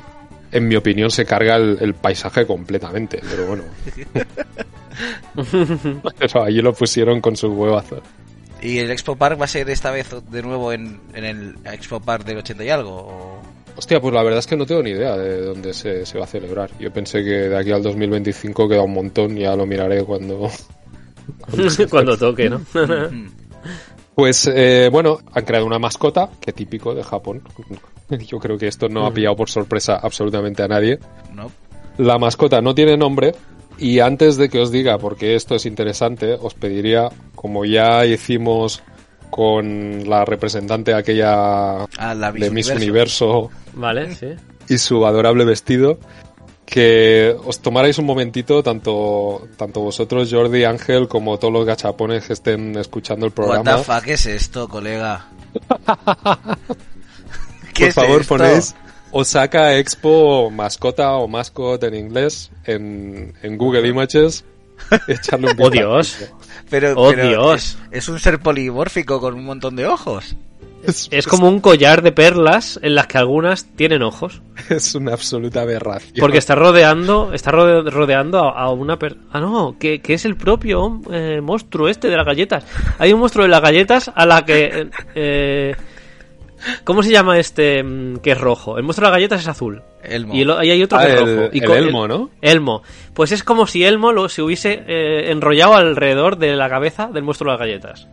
[0.53, 3.64] En mi opinión se carga el, el paisaje completamente, pero bueno.
[6.18, 7.99] pero allí lo pusieron con sus huevazos.
[8.62, 11.99] ¿Y el Expo Park va a ser esta vez de nuevo en, en el Expo
[11.99, 12.91] Park del 80 y algo?
[12.91, 13.41] o-
[13.78, 16.26] Hostia, pues la verdad es que no tengo ni idea de dónde se, se va
[16.26, 16.70] a celebrar.
[16.80, 20.49] Yo pensé que de aquí al 2025 queda un montón, ya lo miraré cuando...
[21.89, 22.59] Cuando toque, ¿no?
[22.59, 23.30] Mm.
[24.15, 27.41] Pues eh, bueno, han creado una mascota, que típico de Japón.
[28.27, 30.99] Yo creo que esto no ha pillado por sorpresa absolutamente a nadie.
[31.34, 31.49] ¿No?
[31.97, 33.34] La mascota no tiene nombre
[33.77, 38.05] y antes de que os diga por qué esto es interesante, os pediría, como ya
[38.05, 38.84] hicimos
[39.30, 43.43] con la representante aquella Ah, la de Miss Universo.
[43.43, 44.27] Universo Vale, sí.
[44.67, 45.97] y su adorable vestido,
[46.70, 52.34] que os tomarais un momentito, tanto, tanto vosotros, Jordi, Ángel, como todos los gachapones que
[52.34, 53.78] estén escuchando el What programa.
[53.78, 55.28] the fuck es esto, colega?
[57.74, 58.38] ¿Qué Por es favor, esto?
[58.38, 58.76] ponéis
[59.11, 64.45] Osaka Expo mascota o mascot en inglés en, en Google Images.
[65.07, 65.70] Echarle un ¡Oh.
[65.72, 66.17] Dios!
[66.70, 67.78] Pero, ¡Oh, pero Dios!
[67.91, 70.36] Es, es un ser polimórfico con un montón de ojos.
[70.84, 74.41] Es, Es como un collar de perlas en las que algunas tienen ojos.
[74.69, 76.13] es una absoluta aberración.
[76.19, 79.17] Porque está rodeando, está rode- rodeando a, a una per...
[79.32, 82.65] Ah, no, que, que es el propio eh, monstruo este de las galletas.
[82.97, 84.65] Hay un monstruo de las galletas a la que...
[84.65, 85.75] eh, eh,
[86.84, 88.77] ¿Cómo se llama este mm, que es rojo?
[88.77, 89.82] El monstruo de las galletas es azul.
[90.03, 90.34] Elmo.
[90.34, 91.49] Y el- ahí hay otro Ah, que es el- rojo.
[91.53, 92.30] Y el Elmo, ¿no?
[92.41, 92.84] Elmo.
[93.13, 97.23] Pues es como si Elmo lo, se hubiese eh, enrollado alrededor de la cabeza del
[97.23, 98.07] monstruo de las galletas.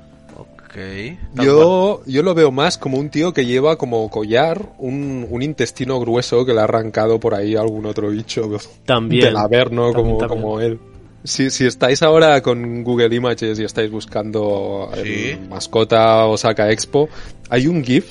[1.35, 5.99] Yo, yo lo veo más como un tío que lleva como collar un, un intestino
[6.01, 8.49] grueso que le ha arrancado por ahí a algún otro bicho
[8.85, 9.25] También.
[9.27, 10.41] del Averno También, como, también.
[10.43, 10.79] como él.
[11.25, 15.39] Si, si estáis ahora con Google Images y estáis buscando el Sí.
[15.51, 17.09] mascota Osaka Expo,
[17.49, 18.07] hay un GIF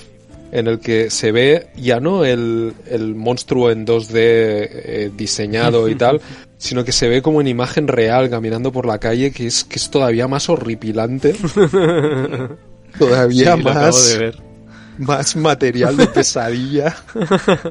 [0.51, 5.95] en el que se ve ya no el, el monstruo en 2D eh, diseñado y
[5.95, 6.20] tal,
[6.57, 9.75] sino que se ve como en imagen real caminando por la calle, que es, que
[9.77, 11.33] es todavía más horripilante.
[12.99, 14.37] todavía Sí, lo acabo más, de ver.
[14.97, 16.95] más material de pesadilla.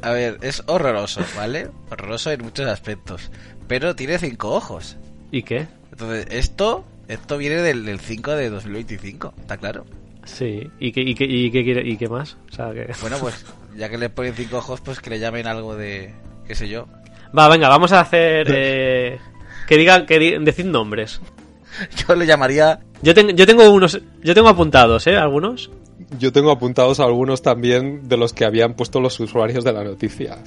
[0.03, 1.69] A ver, es horroroso, ¿vale?
[1.91, 3.31] Horroroso en muchos aspectos.
[3.67, 4.97] Pero tiene cinco ojos.
[5.31, 5.67] ¿Y qué?
[5.91, 9.85] Entonces, esto esto viene del, del 5 de 2025, ¿está claro?
[10.25, 10.71] Sí.
[10.81, 12.39] ¿Y qué, y qué, y qué, quiere- y qué más?
[12.51, 12.91] O sea, que...
[13.03, 13.45] Bueno, pues
[13.77, 16.15] ya que le ponen cinco ojos, pues que le llamen algo de,
[16.47, 16.89] qué sé yo.
[17.37, 18.47] Va, venga, vamos a hacer...
[18.51, 19.19] eh,
[19.67, 21.21] que digan, que di- decid nombres.
[22.09, 24.01] Yo le llamaría Yo, tengo yo tengo unos...
[24.23, 25.17] Yo tengo apuntados, ¿eh?
[25.17, 25.71] Algunos.
[26.19, 30.39] Yo tengo apuntados algunos también de los que habían puesto los usuarios de la noticia.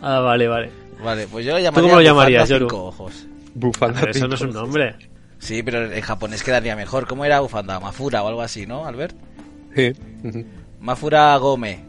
[0.00, 0.70] Ah, vale, vale.
[1.04, 2.68] Vale, pues yo le llamaría cómo lo llamarías, Bufanda Yoru?
[2.70, 3.26] cinco ojos.
[3.54, 4.94] Bufanda Pero eso no es un nombre.
[5.38, 7.06] Sí, pero en japonés quedaría mejor.
[7.06, 7.80] ¿Cómo era bufanda?
[7.80, 9.16] Mafura o algo así, ¿no, Albert?
[9.74, 9.92] Sí.
[10.80, 11.80] Mafura Gome.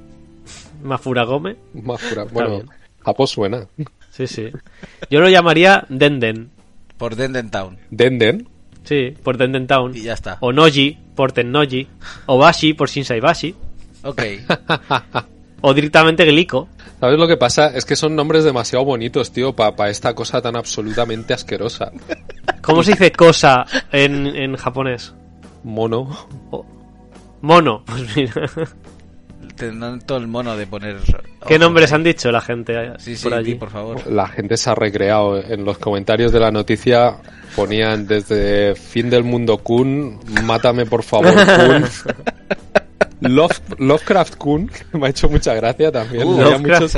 [0.84, 1.56] Mafura Gome.
[1.74, 2.24] Mafura.
[2.26, 2.64] Bueno.
[3.06, 3.68] Japo suena.
[4.12, 4.52] Sí, sí.
[5.10, 6.52] Yo lo llamaría Denden.
[6.98, 7.80] Por Denden Town.
[7.90, 8.48] Denden.
[8.84, 9.96] Sí, por Denden Town.
[9.96, 10.38] Y ya está.
[10.42, 11.88] O Noji, por Tennoji.
[12.28, 13.56] O Bashi, por Shinsai Bashi.
[14.04, 14.22] Ok.
[15.62, 16.68] O directamente Glico.
[17.00, 17.68] ¿Sabes lo que pasa?
[17.76, 21.92] Es que son nombres demasiado bonitos, tío, para esta cosa tan absolutamente asquerosa.
[22.62, 25.14] ¿Cómo se dice cosa en, en japonés?
[25.64, 26.10] Mono.
[26.52, 26.66] O-
[27.42, 27.84] Mono.
[27.86, 28.50] Pues mira.
[29.70, 30.98] Tendrán todo el mono de poner.
[31.48, 31.96] ¿Qué nombres ahí.
[31.98, 33.56] han dicho la gente Sí, sí, por allí?
[33.56, 34.12] por favor.
[34.12, 35.38] La gente se ha recreado.
[35.42, 37.18] En los comentarios de la noticia
[37.56, 41.86] ponían desde fin del mundo Kun, mátame por favor Kun.
[43.22, 46.28] Love- Lovecraft Kun, que me ha hecho mucha gracia también.
[46.28, 46.96] Uh, había, muchos,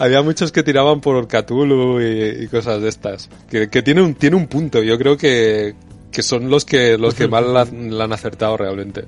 [0.00, 3.28] había muchos que tiraban por Cthulhu y, y cosas de estas.
[3.48, 4.82] Que, que tiene, un, tiene un punto.
[4.82, 5.74] Yo creo que,
[6.10, 9.04] que son los que, los que más la, la han acertado realmente.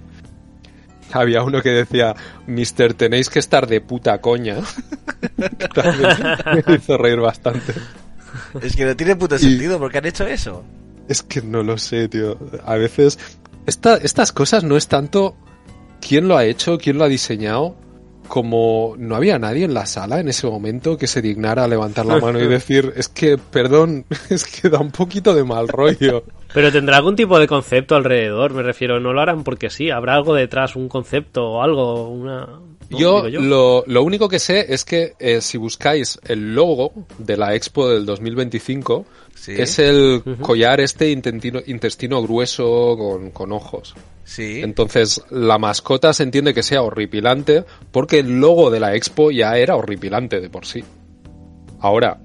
[1.13, 2.15] Había uno que decía,
[2.47, 4.57] Mister, tenéis que estar de puta coña.
[6.67, 7.75] Me hizo reír bastante.
[8.63, 10.65] Es que no tiene puto sentido porque han hecho eso.
[11.09, 12.39] Es que no lo sé, tío.
[12.65, 13.19] A veces...
[13.67, 15.37] Esta, estas cosas no es tanto
[16.01, 17.77] quién lo ha hecho, quién lo ha diseñado,
[18.27, 22.07] como no había nadie en la sala en ese momento que se dignara a levantar
[22.07, 26.25] la mano y decir, es que, perdón, es que da un poquito de mal rollo.
[26.53, 28.99] Pero tendrá algún tipo de concepto alrededor, me refiero.
[29.01, 32.47] No lo harán porque sí, habrá algo detrás, un concepto o algo, una...
[32.91, 32.99] ¿no?
[32.99, 37.55] Yo, Lo, lo único que sé es que eh, si buscáis el logo de la
[37.55, 39.53] Expo del 2025, Sí.
[39.57, 43.95] es el collar este intestino, intestino grueso con, con ojos.
[44.25, 44.61] Sí.
[44.63, 49.57] Entonces, la mascota se entiende que sea horripilante porque el logo de la Expo ya
[49.57, 50.85] era horripilante de por sí.
[51.79, 52.19] Ahora,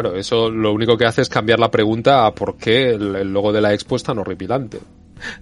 [0.00, 3.32] Claro, eso lo único que hace es cambiar la pregunta a por qué el, el
[3.32, 4.78] logo de la expo es tan horripilante.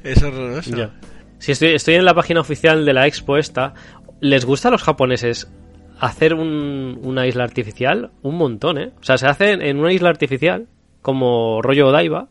[0.03, 0.77] Es horroroso.
[0.77, 0.93] Ya.
[1.39, 3.75] Si estoy, estoy en la página oficial de la expo esta,
[4.21, 5.51] ¿les gusta a los japoneses
[5.99, 8.11] hacer un- una isla artificial?
[8.23, 8.93] Un montón, ¿eh?
[9.01, 10.69] O sea, se hace en una isla artificial,
[11.03, 12.29] como rollo Odaiba,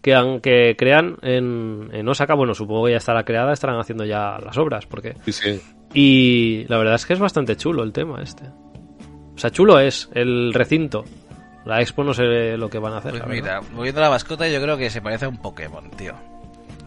[0.00, 2.34] que, han- que crean en, en Osaka.
[2.34, 5.14] Bueno, supongo que ya estará creada, estarán haciendo ya las obras, porque...
[5.26, 5.60] Sí, sí.
[5.92, 8.44] Y la verdad es que es bastante chulo el tema este.
[9.34, 11.04] O sea, chulo es el recinto.
[11.66, 13.10] La expo no sé lo que van a hacer.
[13.12, 13.34] Pues verdad.
[13.34, 16.14] mira, volviendo a la mascota, yo creo que se parece a un Pokémon, tío.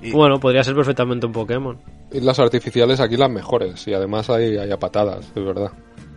[0.01, 1.77] Y- Bueno, podría ser perfectamente un Pokémon.
[2.11, 5.71] Islas artificiales aquí las mejores y además hay, hay a patadas, es verdad.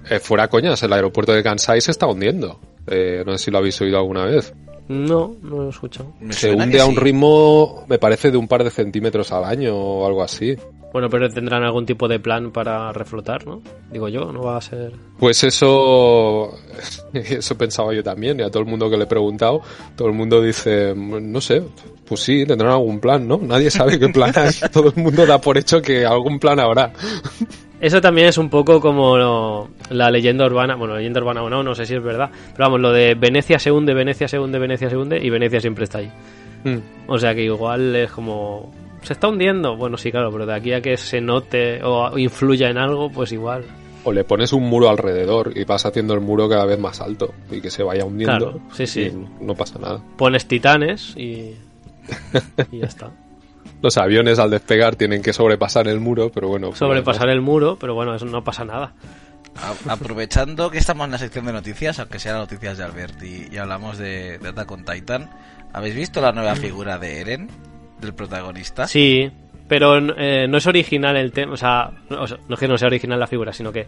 [0.08, 2.60] Eh, fuera coñas, el aeropuerto de Kansai se está hundiendo.
[2.86, 4.54] Eh, no sé si lo habéis oído alguna vez.
[4.88, 6.12] No, no lo he escuchado.
[6.30, 7.00] Se hunde a un sí.
[7.00, 10.56] ritmo, me parece, de un par de centímetros al año o algo así.
[10.92, 13.62] Bueno, pero tendrán algún tipo de plan para reflotar, ¿no?
[13.90, 14.92] Digo yo, no va a ser.
[15.18, 16.52] Pues eso,
[17.14, 19.62] eso pensaba yo también, y a todo el mundo que le he preguntado,
[19.96, 21.62] todo el mundo dice, no sé,
[22.06, 23.38] pues sí, tendrán algún plan, ¿no?
[23.38, 26.92] Nadie sabe qué plan hay, todo el mundo da por hecho que algún plan habrá.
[27.80, 30.76] Eso también es un poco como lo- la leyenda urbana.
[30.76, 32.30] Bueno, leyenda urbana o no, no sé si es verdad.
[32.54, 35.60] Pero vamos, lo de Venecia se hunde, Venecia se hunde, Venecia se hunde y Venecia
[35.60, 36.12] siempre está ahí.
[36.62, 36.76] Mm.
[37.08, 38.72] O sea que igual es como.
[39.02, 39.76] Se está hundiendo.
[39.76, 43.32] Bueno, sí, claro, pero de aquí a que se note o influya en algo, pues
[43.32, 43.64] igual.
[44.04, 47.34] O le pones un muro alrededor y vas haciendo el muro cada vez más alto
[47.50, 48.52] y que se vaya hundiendo.
[48.52, 49.12] Claro, sí, sí.
[49.12, 50.02] y no pasa nada.
[50.16, 51.54] Pones titanes y.
[52.70, 53.10] y ya está.
[53.82, 56.72] Los aviones al despegar tienen que sobrepasar el muro, pero bueno.
[56.74, 58.94] Sobrepasar el muro, pero bueno, eso no pasa nada.
[59.88, 63.58] Aprovechando que estamos en la sección de noticias, aunque sean noticias de Albert, y, y
[63.58, 65.30] hablamos de, de Attack on Titan,
[65.72, 67.48] ¿habéis visto la nueva figura de Eren,
[68.02, 68.86] del protagonista?
[68.86, 69.30] Sí,
[69.68, 72.88] pero eh, no es original el tema, o sea, no, no es que no sea
[72.88, 73.86] original la figura, sino que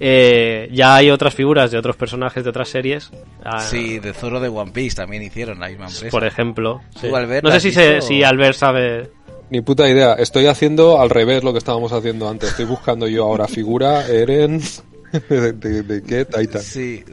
[0.00, 3.10] eh, ya hay otras figuras de otros personajes de otras series.
[3.44, 6.08] ah, Sí, de Zoro de One Piece también hicieron la misma empresa.
[6.10, 6.80] Por ejemplo.
[6.98, 7.08] sí.
[7.08, 9.10] ¿Tú, Albert, no sé si, se- si Albert sabe.
[9.50, 10.14] Ni puta idea.
[10.14, 12.50] Estoy haciendo al revés lo que estábamos haciendo antes.
[12.50, 14.60] Estoy buscando yo ahora figura, Eren.
[15.28, 16.24] ¿De, de- de qué?
[16.24, 16.62] Titan.
[16.62, 17.04] Sí,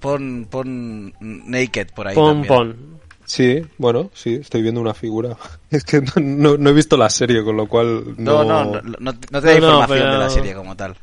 [0.00, 2.48] pon, pon Naked por ahí Pon, también.
[2.48, 3.00] pon.
[3.26, 5.36] Sí, bueno, sí, estoy viendo una figura.
[5.70, 8.64] Es que no, no- no he visto la serie, con lo cual No, no.
[8.64, 10.96] no, no, no, no te da No, no, información pero- de la serie como tal.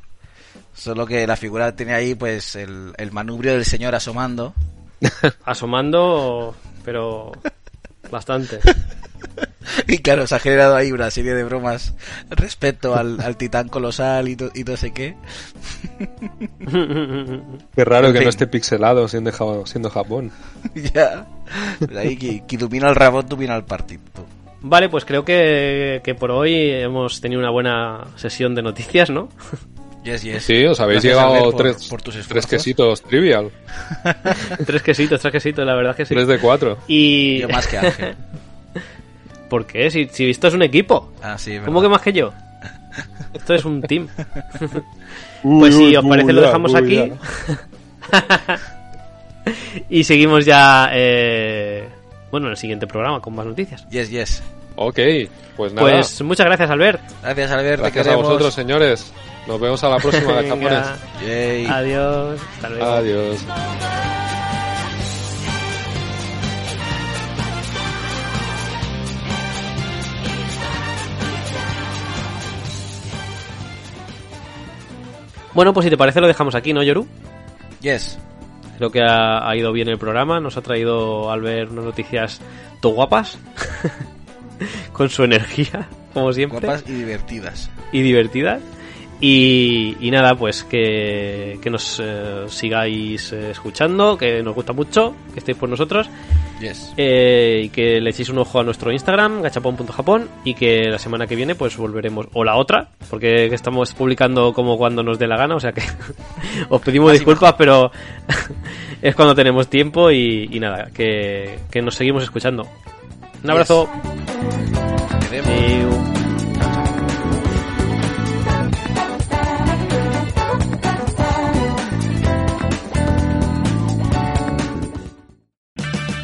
[0.73, 4.53] Solo que la figura tiene ahí pues el, el manubrio del señor asomando.
[5.45, 6.55] Asomando,
[6.85, 7.31] pero
[8.09, 8.59] bastante.
[9.87, 11.93] Y claro, se ha generado ahí una serie de bromas
[12.31, 15.15] respecto al, al titán colosal y, to- y no sé qué.
[17.75, 18.25] Qué raro En que fin.
[18.25, 20.31] no esté pixelado siendo, siendo Japón.
[20.93, 21.25] ya.
[21.79, 24.01] Pues ahí, qui, qui domina el rabot, domina el partido.
[24.61, 29.29] Vale, pues creo que, que por hoy hemos tenido una buena sesión de noticias, ¿no?
[30.03, 30.43] Yes, yes.
[30.43, 33.49] Sí, os habéis Gracias, llegado por- tres, por tus tres quesitos trivial.
[34.65, 36.13] tres quesitos, tres quesitos, la verdad que sí.
[36.13, 36.77] Tres de cuatro.
[36.87, 37.39] Y...
[37.39, 38.15] Yo más que Ángel.
[39.49, 39.91] ¿Por qué?
[39.91, 41.11] Si, si esto es un equipo.
[41.21, 42.31] Ah, sí, ¿Cómo que más que yo?
[43.33, 44.07] Esto es un team.
[45.43, 47.11] Pues si os parece lo dejamos aquí.
[49.89, 51.87] y seguimos ya, eh,
[52.31, 53.87] bueno, en el siguiente programa con más noticias.
[53.89, 54.43] Yes, yes.
[54.75, 54.99] Ok,
[55.57, 55.89] pues nada.
[55.89, 57.01] Pues muchas gracias, Albert.
[57.21, 57.83] Gracias, Albert.
[57.83, 59.13] te gracias a vosotros, señores.
[59.47, 60.41] Nos vemos a la próxima.
[61.25, 61.65] Yay.
[61.65, 62.39] adiós.
[62.55, 62.85] Hasta luego.
[62.85, 63.45] Adiós.
[75.53, 77.05] Bueno, pues si te parece lo dejamos aquí, ¿no, Yoru?
[77.81, 78.17] Yes.
[78.77, 80.39] Creo que ha, ha ido bien el programa.
[80.39, 82.41] Nos ha traído Albert unas noticias
[82.81, 83.37] to guapas.
[84.93, 86.59] Con su energía, como siempre.
[86.59, 87.71] Guapas y divertidas.
[87.91, 88.61] y divertidas.
[89.19, 95.15] Y, y nada, pues que, que nos eh, sigáis eh, escuchando, que nos gusta mucho,
[95.33, 96.09] que estéis por nosotros.
[96.61, 96.93] Yes.
[96.95, 101.27] eh, y que le echéis un ojo a nuestro Instagram, gachapon.japón, y que la semana
[101.27, 105.37] que viene pues volveremos, o la otra, porque estamos publicando como cuando nos dé la
[105.37, 105.81] gana, o sea que
[106.69, 107.91] os pedimos Así disculpas, pero
[109.01, 112.67] es cuando tenemos tiempo y, y nada, que, que nos seguimos escuchando.
[113.43, 113.89] Un abrazo.